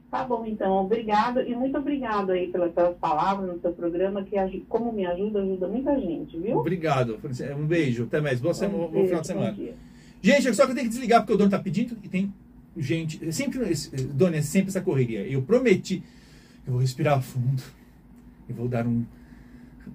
Tá 0.09 0.23
bom, 0.23 0.45
então, 0.45 0.71
obrigado 0.85 1.41
e 1.41 1.53
muito 1.53 1.77
obrigado 1.77 2.31
aí 2.31 2.47
pelas, 2.47 2.71
pelas 2.71 2.95
palavras 2.95 3.53
no 3.53 3.59
seu 3.59 3.73
programa, 3.73 4.23
que 4.23 4.37
como 4.69 4.93
me 4.93 5.05
ajuda, 5.05 5.41
ajuda 5.41 5.67
muita 5.67 5.99
gente, 5.99 6.39
viu? 6.39 6.57
Obrigado, 6.57 7.19
um 7.57 7.65
beijo, 7.65 8.05
até 8.05 8.21
mais, 8.21 8.39
boa, 8.39 8.53
semana, 8.53 8.85
um 8.85 8.91
bom 8.91 9.05
final 9.05 9.21
de 9.21 9.27
semana. 9.27 9.57
Gente, 10.21 10.53
só 10.53 10.65
que 10.65 10.71
eu 10.71 10.75
tenho 10.75 10.87
que 10.87 10.93
desligar 10.93 11.21
porque 11.21 11.33
o 11.33 11.37
dono 11.37 11.51
tá 11.51 11.59
pedindo 11.59 11.97
e 12.01 12.07
tem 12.07 12.33
gente, 12.77 13.31
sempre, 13.33 13.59
Dona, 14.13 14.37
é 14.37 14.41
sempre 14.41 14.69
essa 14.69 14.81
correria. 14.81 15.27
Eu 15.27 15.41
prometi, 15.41 16.01
eu 16.65 16.73
vou 16.73 16.81
respirar 16.81 17.21
fundo, 17.21 17.61
e 18.47 18.53
vou 18.53 18.69
dar 18.69 18.87
um 18.87 19.05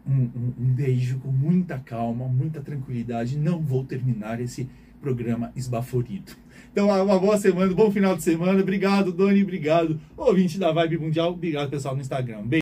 um, 0.07 0.23
um, 0.23 0.53
um 0.59 0.75
beijo 0.75 1.19
com 1.19 1.31
muita 1.31 1.79
calma, 1.79 2.27
muita 2.27 2.61
tranquilidade. 2.61 3.37
Não 3.37 3.61
vou 3.61 3.85
terminar 3.85 4.41
esse 4.41 4.69
programa 5.01 5.53
esbaforido. 5.57 6.33
Então, 6.73 6.89
uma 6.89 7.19
boa 7.19 7.37
semana, 7.37 7.71
um 7.71 7.75
bom 7.75 7.91
final 7.91 8.17
de 8.17 8.23
semana. 8.23 8.59
Obrigado, 8.61 9.13
Doni. 9.13 9.43
Obrigado, 9.43 10.01
ouvinte 10.17 10.59
da 10.59 10.73
Vibe 10.73 10.99
Mundial. 10.99 11.31
Obrigado, 11.33 11.69
pessoal, 11.69 11.95
no 11.95 12.01
Instagram. 12.01 12.43
Beijo. 12.45 12.51